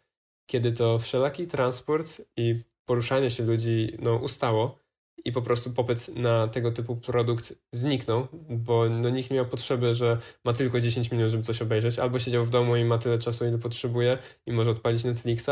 [0.47, 2.55] kiedy to wszelaki transport i
[2.85, 4.78] poruszanie się ludzi no, ustało
[5.24, 9.95] i po prostu popyt na tego typu produkt zniknął, bo no, nikt nie miał potrzeby,
[9.95, 13.18] że ma tylko 10 minut, żeby coś obejrzeć, albo siedział w domu i ma tyle
[13.18, 15.51] czasu, ile potrzebuje i może odpalić Netflixa,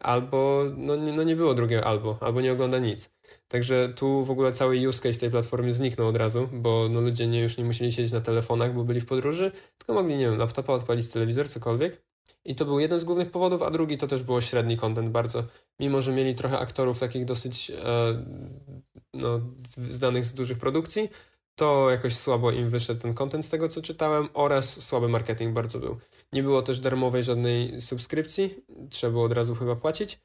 [0.00, 3.10] albo no, no nie było drugiego albo, albo nie ogląda nic.
[3.48, 7.26] Także tu w ogóle cały use case tej platformy zniknął od razu, bo no, ludzie
[7.26, 10.38] nie, już nie musieli siedzieć na telefonach, bo byli w podróży, tylko mogli, nie wiem,
[10.38, 12.02] laptopa odpalić telewizor, cokolwiek.
[12.44, 15.44] I to był jeden z głównych powodów, a drugi to też było średni content bardzo.
[15.80, 18.24] Mimo, że mieli trochę aktorów takich dosyć e,
[19.14, 19.40] no,
[19.88, 21.08] znanych z dużych produkcji,
[21.54, 25.78] to jakoś słabo im wyszedł ten content z tego, co czytałem oraz słaby marketing bardzo
[25.78, 25.96] był.
[26.32, 30.20] Nie było też darmowej żadnej subskrypcji, trzeba było od razu chyba płacić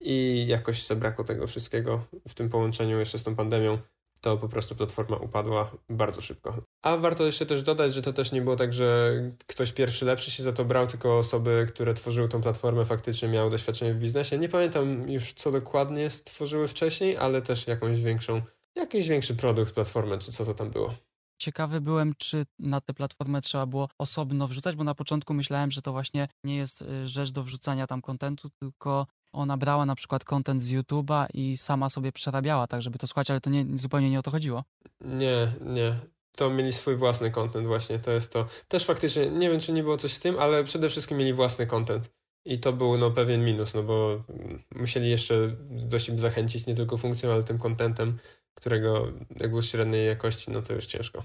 [0.00, 3.78] i jakoś zabrakło tego wszystkiego w tym połączeniu jeszcze z tą pandemią
[4.22, 6.56] to po prostu platforma upadła bardzo szybko.
[6.82, 9.12] A warto jeszcze też dodać, że to też nie było tak, że
[9.46, 13.50] ktoś pierwszy lepszy się za to brał, tylko osoby, które tworzyły tą platformę faktycznie miały
[13.50, 14.38] doświadczenie w biznesie.
[14.38, 18.42] Nie pamiętam już co dokładnie stworzyły wcześniej, ale też jakąś większą,
[18.76, 20.94] jakiś większy produkt, platformę, czy co to tam było.
[21.42, 25.82] Ciekawy byłem, czy na tę platformę trzeba było osobno wrzucać, bo na początku myślałem, że
[25.82, 30.24] to właśnie nie jest y, rzecz do wrzucania tam kontentu, tylko ona brała na przykład
[30.24, 34.10] content z YouTube'a i sama sobie przerabiała tak, żeby to słuchać, ale to nie, zupełnie
[34.10, 34.64] nie o to chodziło.
[35.00, 35.94] Nie, nie.
[36.36, 38.46] To mieli swój własny content właśnie, to jest to.
[38.68, 41.66] Też faktycznie, nie wiem czy nie było coś z tym, ale przede wszystkim mieli własny
[41.66, 42.10] content.
[42.44, 44.24] I to był no, pewien minus, no bo
[44.74, 48.18] musieli jeszcze dość zachęcić nie tylko funkcją, ale tym contentem,
[48.54, 51.24] którego jak był średniej jakości, no to już ciężko.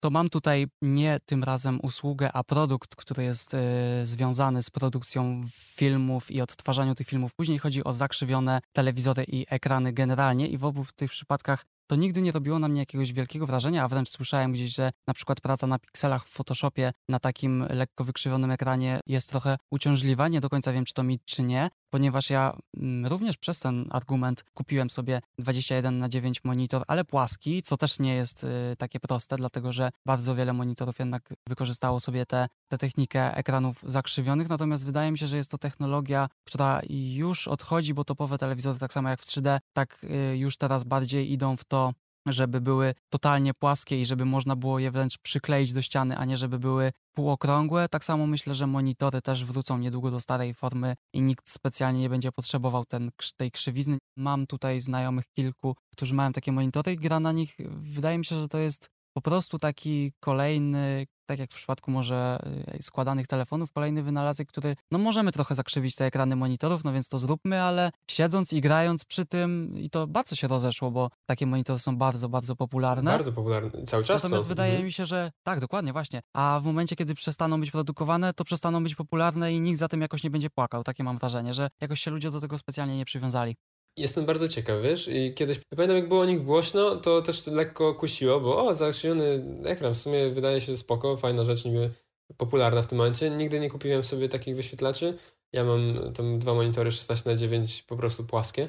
[0.00, 3.58] to mam tutaj nie tym razem usługę, a produkt, który jest y,
[4.06, 7.34] związany z produkcją filmów i odtwarzaniu tych filmów.
[7.34, 12.22] Później chodzi o zakrzywione telewizory i ekrany generalnie i w obu tych przypadkach to nigdy
[12.22, 15.66] nie robiło na mnie jakiegoś wielkiego wrażenia, a wręcz słyszałem gdzieś, że na przykład praca
[15.66, 20.28] na pikselach w Photoshopie na takim lekko wykrzywionym ekranie jest trochę uciążliwa.
[20.28, 23.86] Nie do końca wiem, czy to mi, czy nie, ponieważ ja mm, również przez ten
[23.90, 29.00] argument kupiłem sobie 21 na 9 monitor, ale płaski, co też nie jest y, takie
[29.00, 34.48] proste, dlatego że bardzo wiele monitorów jednak wykorzystało sobie tę te, te technikę ekranów zakrzywionych,
[34.48, 38.92] natomiast wydaje mi się, że jest to technologia, która już odchodzi, bo topowe telewizory, tak
[38.92, 41.83] samo jak w 3D, tak y, już teraz bardziej idą w to,
[42.26, 46.36] żeby były totalnie płaskie i żeby można było je wręcz przykleić do ściany, a nie
[46.36, 47.88] żeby były półokrągłe.
[47.88, 52.08] Tak samo myślę, że monitory też wrócą niedługo do starej formy i nikt specjalnie nie
[52.08, 53.98] będzie potrzebował ten, tej krzywizny.
[54.16, 57.56] Mam tutaj znajomych kilku, którzy mają takie monitory i gra na nich.
[57.68, 62.38] Wydaje mi się, że to jest po prostu taki kolejny, tak jak w przypadku może
[62.78, 67.08] y, składanych telefonów, kolejny wynalazek, który, no możemy trochę zakrzywić te ekrany monitorów, no więc
[67.08, 71.46] to zróbmy, ale siedząc i grając przy tym i to bardzo się rozeszło, bo takie
[71.46, 73.10] monitory są bardzo, bardzo popularne.
[73.10, 74.48] Bardzo popularne, cały czas Natomiast są.
[74.48, 74.84] wydaje Mhm.
[74.86, 76.20] mi się, że tak, dokładnie, właśnie.
[76.34, 80.00] A w momencie, kiedy przestaną być produkowane, to przestaną być popularne i nikt za tym
[80.00, 80.84] jakoś nie będzie płakał.
[80.84, 83.56] Takie mam wrażenie, że jakoś się ludzie do tego specjalnie nie przywiązali.
[83.96, 87.94] Jestem bardzo ciekaw, wiesz, i kiedyś, pamiętam jak było o nich głośno, to też lekko
[87.94, 91.90] kusiło, bo o, zakrzywiony ekran w sumie wydaje się spoko, fajna rzecz, niby
[92.36, 93.30] popularna w tym momencie.
[93.30, 95.18] Nigdy nie kupiłem sobie takich wyświetlaczy.
[95.52, 98.68] Ja mam tam dwa monitory 16 na 9 po prostu płaskie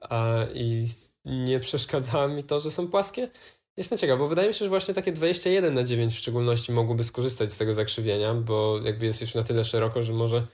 [0.00, 0.88] a, i
[1.24, 3.30] nie przeszkadzało mi to, że są płaskie.
[3.76, 7.04] Jestem ciekaw, bo wydaje mi się, że właśnie takie 21 na 9 w szczególności mogłoby
[7.04, 10.46] skorzystać z tego zakrzywienia, bo jakby jest już na tyle szeroko, że może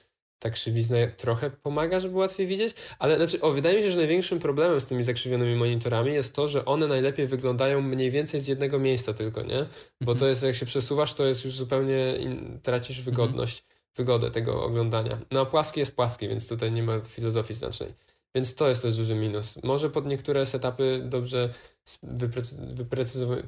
[0.42, 4.38] ta krzywizna trochę pomaga, żeby łatwiej widzieć, ale znaczy, o, wydaje mi się, że największym
[4.38, 8.78] problemem z tymi zakrzywionymi monitorami jest to, że one najlepiej wyglądają mniej więcej z jednego
[8.78, 9.66] miejsca tylko, nie?
[10.00, 13.64] Bo to jest, jak się przesuwasz, to jest już zupełnie, in, tracisz wygodność,
[13.96, 15.18] wygodę tego oglądania.
[15.30, 17.94] No a płaskie jest płaskie, więc tutaj nie ma filozofii znacznej.
[18.34, 19.62] Więc to jest też duży minus.
[19.62, 21.50] Może pod niektóre setupy dobrze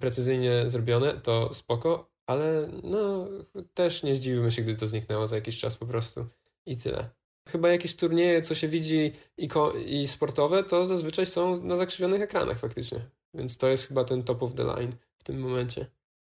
[0.00, 3.28] precyzyjnie zrobione, to spoko, ale no
[3.74, 6.26] też nie zdziwimy się, gdy to zniknęło za jakiś czas po prostu.
[6.66, 7.10] I tyle.
[7.48, 9.48] Chyba jakieś turnieje, co się widzi i,
[9.86, 13.10] i sportowe, to zazwyczaj są na zakrzywionych ekranach faktycznie.
[13.34, 15.86] Więc to jest chyba ten top of the line w tym momencie.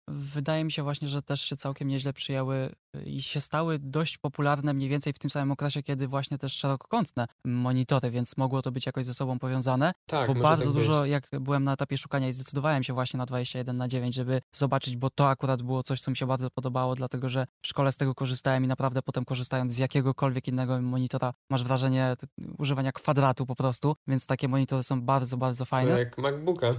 [0.08, 4.74] Wydaje mi się właśnie, że też się całkiem nieźle przyjęły i się stały dość popularne
[4.74, 8.86] mniej więcej w tym samym okresie, kiedy właśnie też szerokokątne monitory, więc mogło to być
[8.86, 9.92] jakoś ze sobą powiązane.
[10.06, 11.10] Tak, bo bardzo tak dużo, być.
[11.10, 14.96] jak byłem na etapie szukania i zdecydowałem się właśnie na 21 na 9, żeby zobaczyć,
[14.96, 17.96] bo to akurat było coś, co mi się bardzo podobało, dlatego że w szkole z
[17.96, 22.16] tego korzystałem i naprawdę potem korzystając z jakiegokolwiek innego monitora masz wrażenie
[22.58, 25.92] używania kwadratu po prostu, więc takie monitory są bardzo, bardzo fajne.
[25.92, 26.74] To jak MacBooka.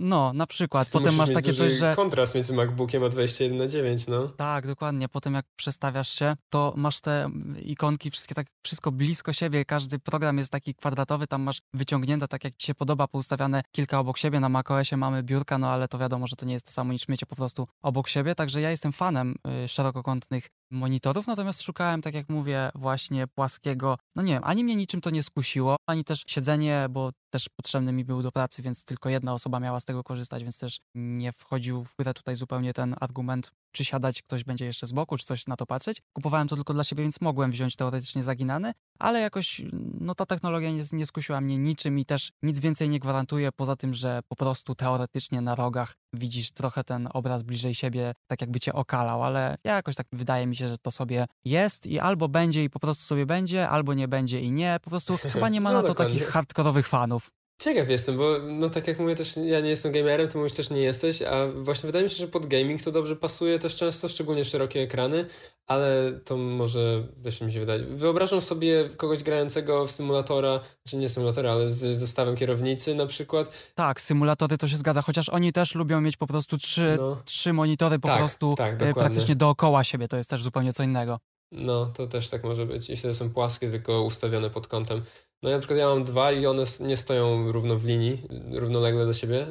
[0.00, 0.88] No, na przykład.
[0.90, 1.94] Potem masz takie coś, że.
[1.96, 4.28] Kontrast między MacBookiem a 21 na 9, no.
[4.28, 5.08] Tak, dokładnie.
[5.08, 7.30] Potem jak przestawiasz się, to masz te
[7.62, 9.64] ikonki, wszystkie tak, wszystko blisko siebie.
[9.64, 13.98] Każdy program jest taki kwadratowy, tam masz wyciągnięte tak jak ci się podoba, poustawiane kilka
[13.98, 14.40] obok siebie.
[14.40, 17.08] Na macOSie mamy biurka, no ale to wiadomo, że to nie jest to samo niż
[17.08, 18.34] miecie po prostu obok siebie.
[18.34, 19.34] Także ja jestem fanem
[19.64, 23.98] y, szerokokątnych monitorów, natomiast szukałem, tak jak mówię, właśnie płaskiego.
[24.16, 27.92] No nie wiem, ani mnie niczym to nie skusiło, ani też siedzenie, bo też potrzebny
[27.92, 31.32] mi był do pracy, więc tylko jedna osoba miała z tego korzystać, więc też nie
[31.32, 35.24] wchodził w grę tutaj zupełnie ten argument, czy siadać ktoś będzie jeszcze z boku, czy
[35.26, 36.02] coś na to patrzeć.
[36.12, 39.62] Kupowałem to tylko dla siebie, więc mogłem wziąć teoretycznie zaginany, ale jakoś
[40.00, 43.76] no ta technologia nie, nie skusiła mnie niczym i też nic więcej nie gwarantuje, poza
[43.76, 48.60] tym, że po prostu teoretycznie na rogach widzisz trochę ten obraz bliżej siebie, tak jakby
[48.60, 52.28] cię okalał, ale ja jakoś tak wydaje mi się, że to sobie jest i albo
[52.28, 54.78] będzie i po prostu sobie będzie, albo nie będzie i nie.
[54.82, 56.14] Po prostu chyba nie ma No na to dokładnie.
[56.14, 57.30] takich hardkorowych fanów.
[57.60, 60.70] Ciekaw jestem, bo no tak jak mówię też, ja nie jestem gamerem, ty mówisz też
[60.70, 64.08] nie jesteś, a właśnie wydaje mi się, że pod gaming to dobrze pasuje też często,
[64.08, 65.26] szczególnie szerokie ekrany,
[65.66, 67.80] ale to może też mi się wydaje.
[67.84, 73.72] Wyobrażam sobie kogoś grającego w symulatora, znaczy nie symulatora, ale z zestawem kierownicy na przykład.
[73.74, 77.16] Tak, symulatory to się zgadza, chociaż oni też lubią mieć po prostu trzy, No.
[77.24, 80.82] trzy monitory po Tak, prostu tak, e, praktycznie dookoła siebie, to jest też zupełnie co
[80.82, 81.18] innego.
[81.52, 82.90] No, to też tak może być.
[82.90, 85.02] I wtedy są płaskie, tylko ustawione pod kątem.
[85.42, 88.22] No ja na przykład ja mam dwa i one nie stoją równo w linii,
[88.52, 89.46] równolegle do siebie,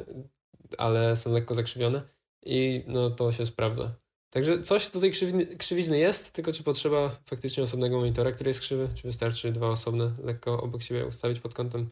[0.78, 2.02] ale są lekko zakrzywione
[2.46, 3.94] i no to się sprawdza.
[4.30, 8.60] Także coś do tej krzywizny, krzywizny jest, tylko czy potrzeba faktycznie osobnego monitora, który jest
[8.60, 11.90] krzywy, czy wystarczy dwa osobne lekko obok siebie ustawić pod kątem.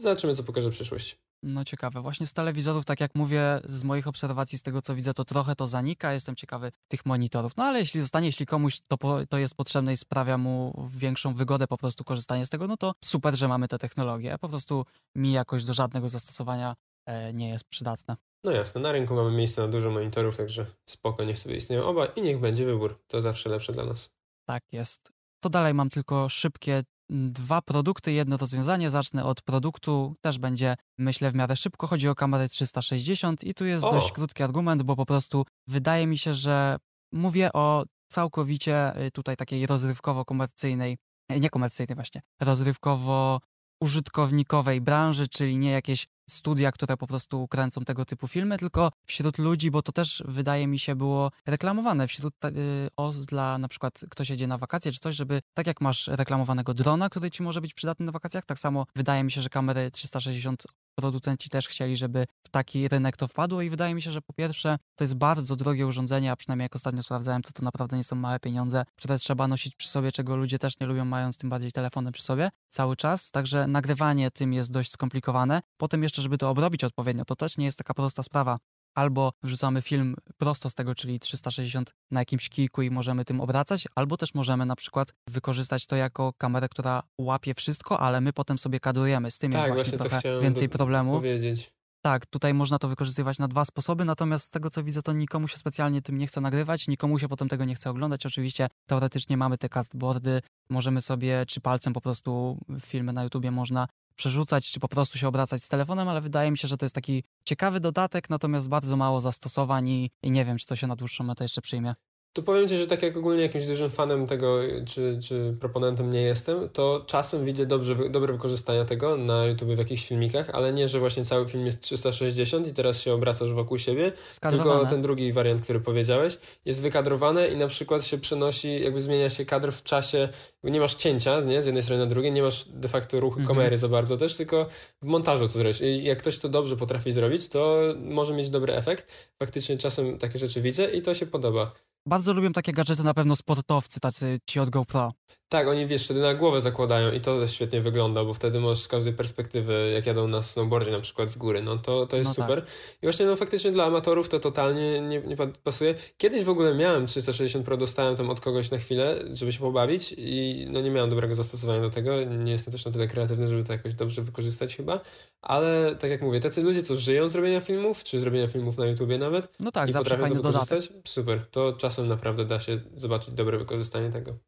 [0.00, 1.25] Zobaczymy, co pokaże przyszłość.
[1.42, 2.00] No ciekawe.
[2.00, 5.54] Właśnie z telewizorów, tak jak mówię, z moich obserwacji, z tego co widzę, to trochę
[5.54, 6.12] to zanika.
[6.12, 7.56] Jestem ciekawy tych monitorów.
[7.56, 11.34] No ale jeśli zostanie, jeśli komuś to, po, to jest potrzebne i sprawia mu większą
[11.34, 14.38] wygodę po prostu korzystanie z tego, no to super, że mamy te technologie.
[14.40, 14.84] Po prostu
[15.14, 16.76] mi jakoś do żadnego zastosowania
[17.06, 18.16] e, nie jest przydatne.
[18.44, 22.06] No jasne, na rynku mamy miejsce na dużo monitorów, także spoko, niech sobie istnieją oba
[22.06, 22.98] i niech będzie wybór.
[23.06, 24.10] To zawsze lepsze dla nas.
[24.48, 25.12] Tak jest.
[25.40, 28.90] To dalej mam tylko szybkie dwa produkty, jedno rozwiązanie.
[28.90, 31.86] Zacznę od produktu, też będzie myślę w miarę szybko.
[31.86, 33.90] Chodzi o kamerę 360 i tu jest o.
[33.90, 36.76] dość krótki argument, bo po prostu wydaje mi się, że
[37.12, 40.96] mówię o całkowicie y, tutaj takiej rozrywkowo-komercyjnej,
[41.40, 43.40] nie komercyjnej właśnie, rozrywkowo
[43.80, 49.38] użytkownikowej branży, czyli nie jakieś studia, które po prostu kręcą tego typu filmy, tylko wśród
[49.38, 52.08] ludzi, bo to też wydaje mi się było reklamowane.
[52.08, 52.50] Wśród y,
[52.96, 56.74] os dla na przykład ktoś jedzie na wakacje czy coś, żeby tak jak masz reklamowanego
[56.74, 59.90] drona, który ci może być przydatny na wakacjach, tak samo wydaje mi się, że kamery
[59.90, 60.64] 360
[60.96, 64.32] producenci też chcieli, żeby w taki rynek to wpadło i wydaje mi się, że po
[64.32, 68.04] pierwsze to jest bardzo drogie urządzenie, a przynajmniej jak ostatnio sprawdzałem, to to naprawdę nie
[68.04, 71.50] są małe pieniądze, które trzeba nosić przy sobie, czego ludzie też nie lubią, mając tym
[71.50, 75.60] bardziej telefony przy sobie cały czas, także nagrywanie tym jest dość skomplikowane.
[75.76, 78.58] Potem jeszcze, żeby to obrobić odpowiednio, to też nie jest taka prosta sprawa
[78.96, 83.88] albo wrzucamy film prosto z tego, czyli 360 na jakimś kijku i możemy tym obracać,
[83.94, 88.58] albo też możemy na przykład wykorzystać to jako kamerę, która łapie wszystko, ale my potem
[88.58, 89.30] sobie kadrujemy.
[89.30, 91.12] Z tym tak, jest właśnie, właśnie trochę więcej problemu.
[91.12, 91.76] Powiedzieć.
[92.02, 95.48] Tak, tutaj można to wykorzystywać na dwa sposoby, natomiast z tego co widzę, to nikomu
[95.48, 98.26] się specjalnie tym nie chce nagrywać, nikomu się potem tego nie chce oglądać.
[98.26, 100.40] Oczywiście teoretycznie mamy te cardboardy,
[100.70, 103.86] możemy sobie, czy palcem po prostu filmy na YouTubie można
[104.16, 106.94] przerzucać, czy po prostu się obracać z telefonem, ale wydaje mi się, że to jest
[106.94, 110.96] taki ciekawy dodatek, natomiast bardzo mało zastosowań i, i nie wiem, czy to się na
[110.96, 111.94] dłuższą metę jeszcze przyjmie.
[112.36, 116.22] To powiem Ci, że tak jak ogólnie jakimś dużym fanem tego, czy, czy proponentem nie
[116.22, 120.88] jestem, to czasem widzę dobrze, dobre wykorzystania tego na YouTube w jakichś filmikach, ale nie,
[120.88, 124.12] że właśnie cały film jest 360 i teraz się obracasz wokół siebie,
[124.50, 129.28] tylko ten drugi wariant, który powiedziałeś, jest wykadrowane i na przykład się przenosi, jakby zmienia
[129.28, 130.28] się kadr w czasie,
[130.64, 133.56] nie masz cięcia nie, z jednej strony na drugiej, nie masz de facto ruchu mhm.
[133.56, 134.66] kamery za bardzo też, tylko
[135.02, 135.80] w montażu to zrobisz.
[135.80, 139.06] I jak ktoś to dobrze potrafi zrobić, to może mieć dobry efekt.
[139.38, 141.72] Faktycznie czasem takie rzeczy widzę i to się podoba.
[142.06, 145.12] Bardzo lubią takie gadżety na pewno sportowcy, tacy ci od GoPro.
[145.48, 148.84] Tak, oni wiesz, wtedy na głowę zakładają i to też świetnie wygląda, bo wtedy możesz
[148.84, 152.38] z każdej perspektywy, jak jadą na snowboardzie na przykład z góry, no to, to jest
[152.38, 152.60] no super.
[152.60, 152.70] Tak.
[153.02, 155.94] I właśnie no faktycznie dla amatorów to totalnie nie, nie pasuje.
[156.16, 160.14] Kiedyś w ogóle miałem 360 Pro, dostałem tam od kogoś na chwilę, żeby się pobawić
[160.18, 163.64] i no nie miałem dobrego zastosowania do tego, nie jestem też na tyle kreatywny, żeby
[163.64, 165.00] to jakoś dobrze wykorzystać chyba,
[165.42, 168.86] ale tak jak mówię, tacy ludzie, co żyją z robienia filmów, czy zrobienia filmów na
[168.86, 171.08] YouTubie nawet no tak, i zawsze fajny to wykorzystać, dodatek.
[171.08, 174.38] super, to czasem naprawdę da się zobaczyć dobre wykorzystanie tego.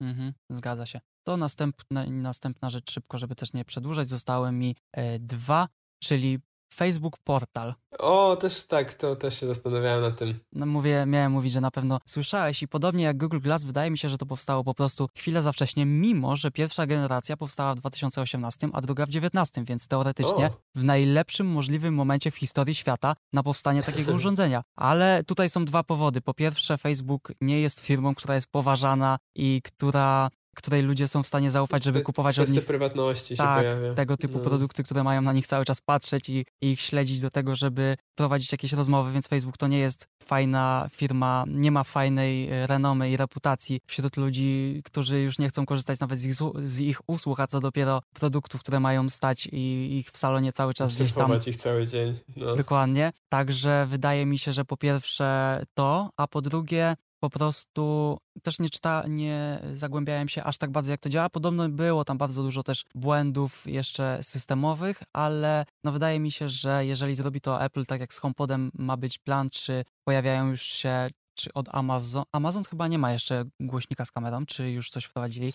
[0.00, 1.00] Mhm, zgadza się.
[1.22, 4.08] To następna, następna rzecz szybko, żeby też nie przedłużać.
[4.08, 5.68] Zostały mi e, dwa,
[6.02, 6.38] czyli
[6.74, 7.74] Facebook Portal.
[7.98, 10.38] O, też tak, to też się zastanawiałem nad tym.
[10.52, 13.98] No mówię, miałem mówić, że na pewno słyszałeś i podobnie jak Google Glass, wydaje mi
[13.98, 17.76] się, że to powstało po prostu chwilę za wcześnie, mimo że pierwsza generacja powstała w
[17.76, 20.50] 2018, a druga w 2019, więc teoretycznie o.
[20.74, 24.62] w najlepszym możliwym momencie w historii świata na powstanie takiego urządzenia.
[24.76, 26.20] Ale tutaj są dwa powody.
[26.20, 31.28] Po pierwsze, Facebook nie jest firmą, która jest poważana i która której ludzie są w
[31.28, 33.94] stanie zaufać, żeby kupować od nich prywatności tak, pojawia.
[33.94, 34.44] tego typu no.
[34.44, 37.96] produkty, które mają na nich cały czas patrzeć i, i, ich śledzić do tego, żeby
[38.14, 43.10] prowadzić jakieś rozmowy, więc Facebook to nie jest fajna firma, nie ma fajnej e, renomy
[43.10, 46.34] i reputacji wśród ludzi, którzy już nie chcą korzystać nawet z ich,
[46.64, 50.74] z ich usług, a co dopiero produktów, które mają stać i ich w salonie cały
[50.74, 51.38] czas gdzieś tam.
[51.46, 52.18] ich cały dzień.
[52.36, 52.56] No.
[52.56, 53.12] Dokładnie.
[53.28, 58.70] Także wydaje mi się, że po pierwsze to, a po drugie po prostu też nie
[58.70, 61.30] czyta, nie zagłębiałem się aż tak bardzo, jak to działa.
[61.30, 66.86] Podobno było tam bardzo dużo też błędów jeszcze systemowych, ale no wydaje mi się, że
[66.86, 71.08] jeżeli zrobi to Apple tak jak z HomePodem ma być plan, czy pojawiają już się
[71.34, 72.24] czy od Amazon.
[72.32, 75.52] Amazon chyba nie ma jeszcze głośnika z kamerą, czy już coś wprowadzili?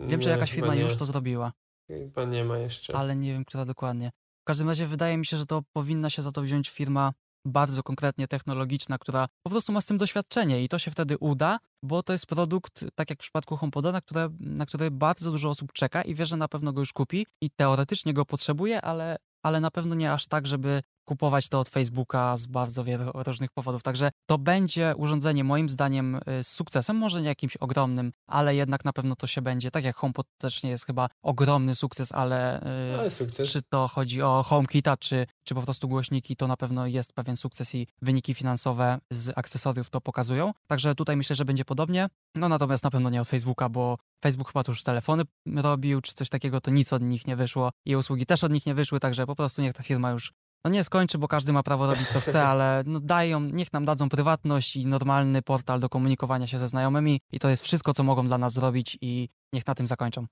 [0.00, 1.52] Wiem, nie, że jakaś firma już to zrobiła.
[1.88, 2.96] Chyba nie ma jeszcze.
[2.96, 4.10] Ale nie wiem, która dokładnie.
[4.42, 7.12] W każdym razie wydaje mi się, że to powinna się za to wziąć firma
[7.44, 11.58] bardzo konkretnie technologiczna, która po prostu ma z tym doświadczenie i to się wtedy uda,
[11.82, 15.50] bo to jest produkt, tak jak w przypadku HomePoda, na, które, na który bardzo dużo
[15.50, 19.16] osób czeka i wie, że na pewno go już kupi i teoretycznie go potrzebuje, ale,
[19.42, 23.50] ale na pewno nie aż tak, żeby kupować to od Facebooka z bardzo wielu różnych
[23.50, 23.82] powodów.
[23.82, 28.84] Także to będzie urządzenie moim zdaniem y, z sukcesem, może nie jakimś ogromnym, ale jednak
[28.84, 29.70] na pewno to się będzie.
[29.70, 33.48] Tak jak HomePod też nie jest chyba ogromny sukces, ale, y, ale sukces.
[33.48, 37.36] czy to chodzi o HomeKita, czy, czy po prostu głośniki, to na pewno jest pewien
[37.36, 40.52] sukces i wyniki finansowe z akcesoriów to pokazują.
[40.66, 42.06] Także tutaj myślę, że będzie podobnie.
[42.34, 45.22] No natomiast na pewno nie od Facebooka, bo Facebook chyba tu już telefony
[45.56, 48.66] robił, czy coś takiego, to nic od nich nie wyszło i usługi też od nich
[48.66, 50.32] nie wyszły, także po prostu niech ta firma już
[50.64, 53.84] no nie skończy, bo każdy ma prawo robić co chce, ale no dają, niech nam
[53.84, 58.02] dadzą prywatność i normalny portal do komunikowania się ze znajomymi i to jest wszystko, co
[58.02, 60.26] mogą dla nas zrobić i niech na tym zakończą.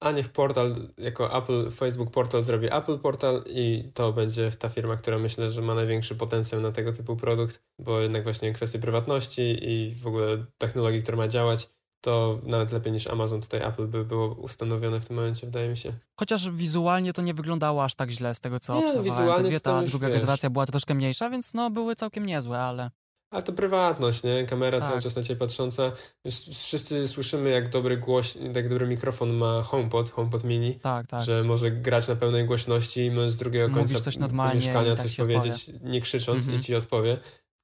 [0.00, 4.96] a niech portal jako Apple, Facebook Portal zrobi Apple Portal i to będzie ta firma,
[4.96, 9.58] która myślę, że ma największy potencjał na tego typu produkt, bo jednak właśnie kwestie prywatności
[9.62, 11.68] i w ogóle technologii, która ma działać,
[12.00, 15.76] to nawet lepiej niż Amazon tutaj Apple by było ustanowione w tym momencie, wydaje mi
[15.76, 15.92] się.
[16.20, 19.20] Chociaż wizualnie to nie wyglądało aż tak źle z tego, co Nie, no, obserwowałem.
[19.20, 20.16] wizualnie Te dwie, ta druga wiesz.
[20.16, 22.90] generacja była troszkę mniejsza, więc no były całkiem niezłe, ale
[23.30, 24.44] Ale to prywatność, nie?
[24.44, 24.88] Kamera Tak.
[24.88, 25.92] cały czas na ciebie patrząca.
[26.24, 31.22] Już wszyscy słyszymy, jak dobry głoś, jak dobry mikrofon ma HomePod, HomePod Mini, tak, tak.
[31.22, 34.90] że może grać na pełnej głośności i możesz z drugiego Mówisz końca coś normalnie mieszkania
[34.96, 36.58] tak coś powiedzieć, nie krzycząc Mhm.
[36.60, 37.18] i ci odpowie.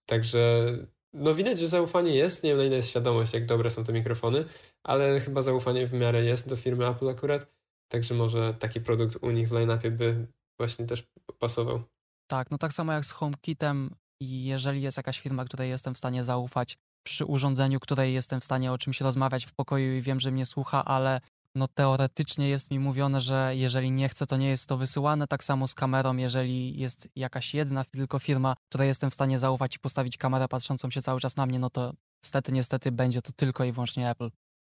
[0.07, 0.69] Także
[1.15, 2.45] no widać, że zaufanie jest.
[2.45, 4.45] Nie wiem, na ile jest świadomość, jak dobre są te mikrofony,
[4.83, 7.47] ale chyba zaufanie w miarę jest do firmy Apple akurat.
[7.89, 10.27] Także może taki produkt u nich w line-upie by
[10.59, 11.05] właśnie też
[11.39, 11.83] pasował.
[12.31, 15.99] Tak, no tak samo jak z HomeKitem i jeżeli jest jakaś firma, której jestem w
[15.99, 20.21] stanie zaufać przy urządzeniu, której jestem w stanie o czymś rozmawiać w pokoju i wiem,
[20.21, 21.21] że mnie słucha, ale
[21.55, 25.27] no teoretycznie jest mi mówione, że jeżeli nie chcę, to nie jest to wysyłane.
[25.27, 29.77] Tak samo z kamerą, jeżeli jest jakaś jedna tylko firma, której jestem w stanie zaufać
[29.77, 31.93] i postawić kamerę patrzącą się cały czas na mnie, no to
[32.25, 34.31] niestety, niestety będzie to tylko i wyłącznie Apple.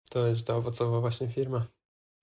[0.10, 1.66] To będzie ta owocowa właśnie firma.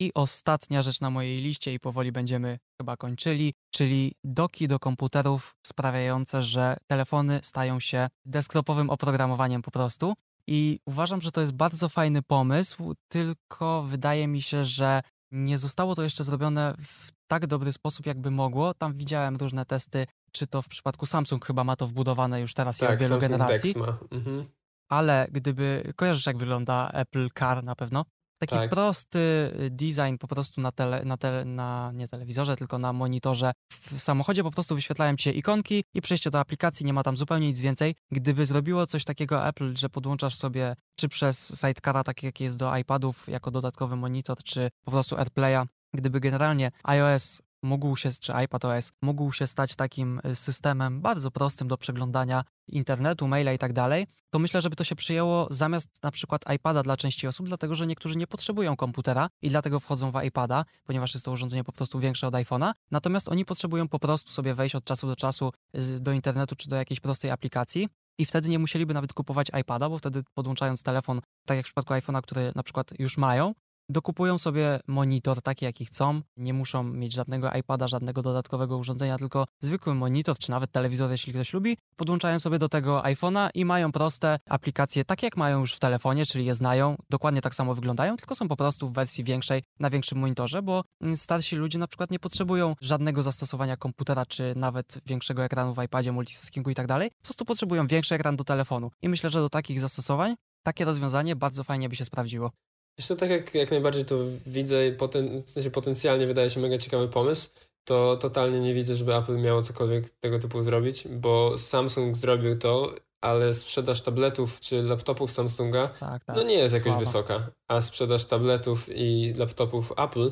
[0.01, 5.55] I ostatnia rzecz na mojej liście, i powoli będziemy chyba kończyli, czyli doki do komputerów
[5.67, 10.15] sprawiające, że telefony stają się desktopowym oprogramowaniem po prostu.
[10.51, 15.95] I uważam, że to jest bardzo fajny pomysł, tylko wydaje mi się, że nie zostało
[15.95, 18.75] to jeszcze zrobione w tak dobry sposób, jakby mogło.
[18.75, 22.79] Tam widziałem różne testy, czy to w przypadku Samsung chyba ma to wbudowane już teraz
[22.79, 23.75] Tak, wielu Samsung generacji.
[24.11, 24.45] Mhm.
[24.89, 28.05] Ale gdyby, kojarzysz jak wygląda Apple Car na pewno?
[28.39, 28.71] Taki Tak.
[28.71, 29.19] prosty
[29.61, 33.53] y, design po prostu na, tele, na, tele, na nie telewizorze, tylko na monitorze.
[33.73, 37.17] W samochodzie po prostu wyświetlają ci się ikonki i przejście do aplikacji, nie ma tam
[37.17, 37.95] zupełnie nic więcej.
[38.11, 42.77] Gdyby zrobiło coś takiego Apple, że podłączasz sobie czy przez Sidecara, tak jak jest do
[42.77, 48.93] iPadów, jako dodatkowy monitor, czy po prostu AirPlaya, gdyby generalnie iOS mógł się, czy iPadOS
[49.03, 54.07] mógł się stać takim y, systemem bardzo prostym do przeglądania internetu, maila i tak dalej,
[54.31, 57.87] to myślę, żeby to się przyjęło zamiast na przykład iPada dla części osób, dlatego że
[57.87, 61.99] niektórzy nie potrzebują komputera i dlatego wchodzą w iPada, ponieważ jest to urządzenie po prostu
[61.99, 66.03] większe od iPhone'a, natomiast oni potrzebują po prostu sobie wejść od czasu do czasu z-
[66.03, 67.89] do internetu czy do jakiejś prostej aplikacji
[68.19, 71.95] i wtedy nie musieliby nawet kupować iPada, bo wtedy podłączając telefon, tak jak w przypadku
[71.95, 73.55] iPhone'a, który na przykład już mają,
[73.89, 76.21] dokupują sobie monitor taki, jaki chcą.
[76.37, 81.33] Nie muszą mieć żadnego iPada, żadnego dodatkowego urządzenia, tylko zwykły monitor, czy nawet telewizor, jeśli
[81.33, 81.77] ktoś lubi.
[81.97, 86.27] Podłączają sobie do tego iPhone'a i mają proste aplikacje, takie jak mają już w telefonie,
[86.27, 89.91] czyli je znają, dokładnie tak samo wyglądają, tylko są po prostu w wersji większej, na
[89.91, 90.85] większym monitorze, bo
[91.15, 96.13] starsi ludzie na przykład nie potrzebują żadnego zastosowania komputera, czy nawet większego ekranu w iPadzie,
[96.13, 97.11] multitaskingu i tak dalej.
[97.11, 98.91] Po prostu potrzebują większy ekran do telefonu.
[99.03, 102.51] I myślę, że do takich zastosowań takie rozwiązanie bardzo fajnie by się sprawdziło.
[102.99, 107.09] Jeszcze tak jak, jak najbardziej to widzę, poten, w sensie potencjalnie wydaje się mega ciekawy
[107.09, 107.51] pomysł,
[107.85, 112.95] to totalnie nie widzę, żeby Apple miało cokolwiek tego typu zrobić, bo Samsung zrobił to,
[113.21, 116.37] ale sprzedaż tabletów czy laptopów Samsunga Tak, tak.
[116.37, 117.01] no nie jest jakoś Słaba.
[117.01, 120.31] wysoka, a sprzedaż tabletów i laptopów Apple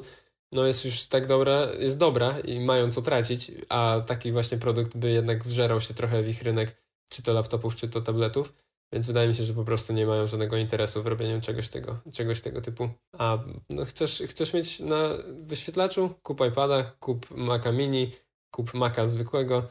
[0.53, 4.97] no jest już tak dobra, jest dobra i mają co tracić, a taki właśnie produkt
[4.97, 8.53] by jednak wżerał się trochę w ich rynek, czy to laptopów, czy to tabletów,
[8.93, 11.99] więc wydaje mi się, że po prostu nie mają żadnego interesu w robieniu czegoś tego,
[12.13, 12.89] czegoś tego typu.
[13.19, 13.39] A
[13.71, 15.09] no chcesz, chcesz mieć na
[15.41, 16.11] wyświetlaczu?
[16.23, 18.13] Kup iPada, kup Maca Mini,
[18.51, 19.69] kup Maca zwykłego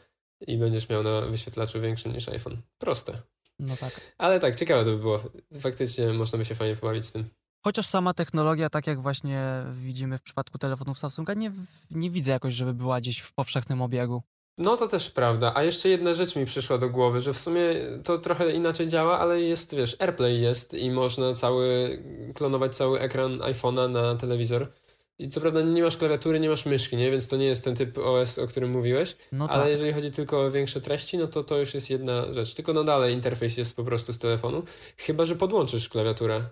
[0.47, 2.61] i będziesz miał na wyświetlaczu większym niż iPhone.
[2.77, 3.21] Proste.
[3.59, 4.15] No tak.
[4.17, 5.23] Ale tak, ciekawe to by było.
[5.59, 7.29] Faktycznie można by się fajnie pobawić z tym.
[7.63, 11.51] Chociaż sama technologia, tak jak właśnie widzimy w przypadku telefonów Samsunga, nie,
[11.91, 14.23] nie widzę jakoś, żeby była gdzieś w powszechnym obiegu.
[14.57, 15.51] No to też prawda.
[15.55, 17.61] A jeszcze jedna rzecz mi przyszła do głowy, że w sumie
[18.03, 21.99] to trochę inaczej działa, ale jest, wiesz, AirPlay jest i można cały,
[22.35, 24.71] klonować cały ekran iPhone'a na telewizor.
[25.19, 27.11] I co prawda nie masz klawiatury, nie masz myszki, nie?
[27.11, 29.15] Więc to nie jest ten typ OS, o którym mówiłeś.
[29.31, 29.71] No ale tak.
[29.71, 32.53] jeżeli chodzi tylko o większe treści, no to to już jest jedna rzecz.
[32.53, 34.63] Tylko no dalej interfejs jest po prostu z telefonu.
[34.97, 36.43] Chyba, że podłączysz klawiaturę.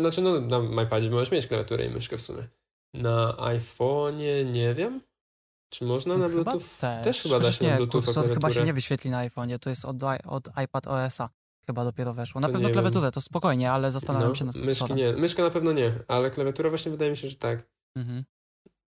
[0.00, 2.48] Znaczy, no na iPadzie możesz mieć klawiaturę i myszkę w sumie.
[2.94, 5.00] Na iPhone'ie nie wiem.
[5.70, 6.68] Czy można na Chyba Bluetooth?
[6.80, 7.04] też.
[7.04, 9.70] też chyba da się na nie, Bluetooth kursor chyba się nie wyświetli na iPhone'ie, to
[9.70, 9.96] jest od,
[10.26, 11.28] od iPad OS-a.
[11.66, 12.40] Chyba dopiero weszło.
[12.40, 15.12] Na To pewno klawiaturę, to spokojnie, ale zastanawiam się nad No, myszki nie.
[15.12, 17.62] Myszka na pewno nie, ale klawiatura właśnie wydaje mi się, że tak.
[17.96, 18.24] Mhm.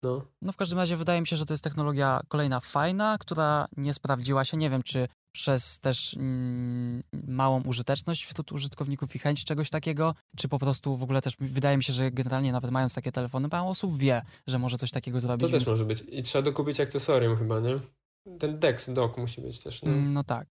[0.03, 0.21] No.
[0.41, 3.93] No w każdym razie wydaje mi się, że to jest technologia kolejna fajna, która nie
[3.93, 4.57] sprawdziła się.
[4.57, 5.07] Nie wiem, czy
[5.43, 11.03] przez też mm, małą użyteczność wśród użytkowników i chęć czegoś takiego, czy po prostu w
[11.03, 14.59] ogóle też wydaje mi się, że generalnie nawet mając takie telefony, mało osób wie, że
[14.59, 15.41] może coś takiego zrobić.
[15.41, 16.03] To też więc, może być.
[16.11, 17.79] I trzeba dokupić akcesorium chyba, nie?
[18.39, 19.91] Ten Dex dock musi być też, no.
[19.95, 20.47] no tak.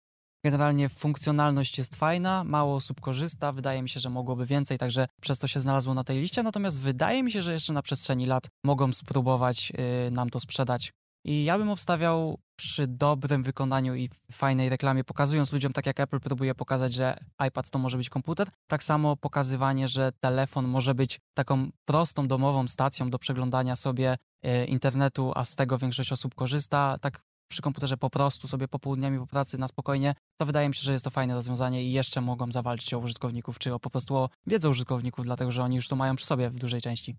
[0.45, 5.39] Generalnie funkcjonalność jest fajna, mało osób korzysta, wydaje mi się, że mogłoby więcej, także przez
[5.39, 8.47] to się znalazło na tej liście, natomiast wydaje mi się, że jeszcze na przestrzeni lat
[8.63, 9.71] mogą spróbować
[10.07, 10.93] y, nam to sprzedać.
[11.26, 16.19] I ja bym obstawiał przy dobrym wykonaniu i fajnej reklamie, pokazując ludziom, tak jak Apple
[16.19, 17.17] próbuje pokazać, że
[17.47, 22.67] iPad to może być komputer, tak samo pokazywanie, że telefon może być taką prostą domową
[22.67, 27.97] stacją do przeglądania sobie y, internetu, a z tego większość osób korzysta, tak przy komputerze
[27.97, 31.11] po prostu sobie popołudniami po pracy na spokojnie, to wydaje mi się, że jest to
[31.11, 35.26] fajne rozwiązanie i jeszcze mogą zawalczyć o użytkowników, czy o po prostu o wiedzę użytkowników,
[35.26, 37.15] dlatego że oni już to mają przy sobie w dużej części.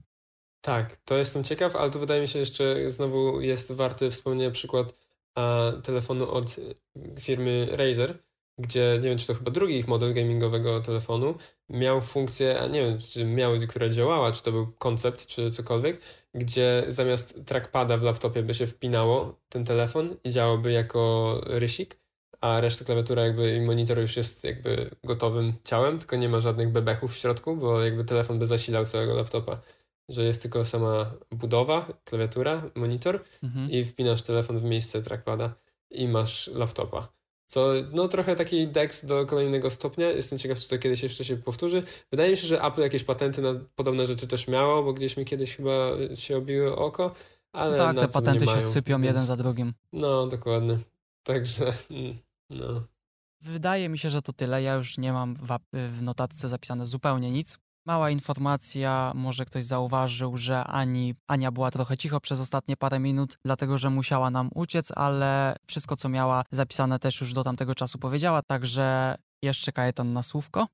[0.62, 4.94] Tak, to jestem ciekaw, ale tu wydaje mi się jeszcze znowu jest warty wspomnienia przykład
[5.34, 6.56] a, telefonu od
[7.20, 8.18] firmy Razer,
[8.58, 11.34] gdzie nie wiem, czy to chyba drugi ich model gamingowego telefonu
[11.68, 16.00] miał funkcję, a nie wiem, czy miał, która działała, czy to był koncept, czy cokolwiek,
[16.34, 21.98] gdzie zamiast trackpada w laptopie by się wpinało ten telefon i działałby jako rysik,
[22.40, 26.72] a reszta klawiatura jakby i monitor już jest jakby gotowym ciałem, tylko nie ma żadnych
[26.72, 29.60] bebechów w środku, bo jakby telefon by zasilał całego laptopa.
[30.09, 33.70] Że jest tylko sama budowa, klawiatura, monitor mhm.
[33.70, 35.55] i wpinasz telefon w miejsce trackpada
[35.90, 37.09] i masz laptopa.
[37.46, 40.11] Co, no trochę taki DEX do kolejnego stopnia.
[40.11, 41.82] Jestem ciekaw, czy to kiedyś jeszcze się powtórzy.
[42.11, 45.24] Wydaje mi się, że Apple jakieś patenty na podobne rzeczy też miało, bo gdzieś mi
[45.24, 47.14] kiedyś chyba się obiły oko,
[47.53, 49.07] ale Tak, te patenty się sypią więc...
[49.07, 49.74] jeden za drugim.
[49.92, 50.78] No, dokładnie.
[51.22, 52.18] Także, mm,
[52.50, 52.82] no.
[53.40, 54.62] Wydaje mi się, że to tyle.
[54.62, 57.59] Ja już nie mam w, w notatce zapisane zupełnie nic.
[57.86, 63.38] Mała informacja, może ktoś zauważył, że Ani, Ania była trochę cicho przez ostatnie parę minut,
[63.44, 67.98] dlatego że musiała nam uciec, ale wszystko, co miała zapisane, też już do tamtego czasu
[67.98, 70.66] powiedziała, także jeszcze Kajetan na słówko.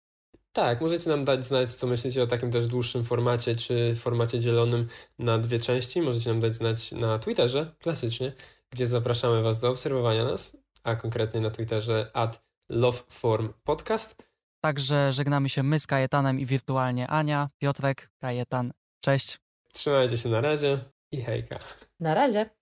[0.53, 4.87] Tak, możecie nam dać znać, co myślicie o takim też dłuższym formacie, czy formacie dzielonym
[5.19, 6.03] na dwie części.
[6.03, 8.33] Możecie nam dać znać na Twitterze, klasycznie,
[8.71, 14.28] gdzie zapraszamy Was do obserwowania nas, a konkretnie na Twitterze at loveformpodcast.
[14.61, 18.73] Także żegnamy się my z Kajetanem i wirtualnie Ania, Piotrek, Kajetan.
[19.01, 19.39] Cześć.
[19.73, 20.79] Trzymajcie się na razie
[21.13, 21.59] i hejka.
[22.01, 22.58] Na razie.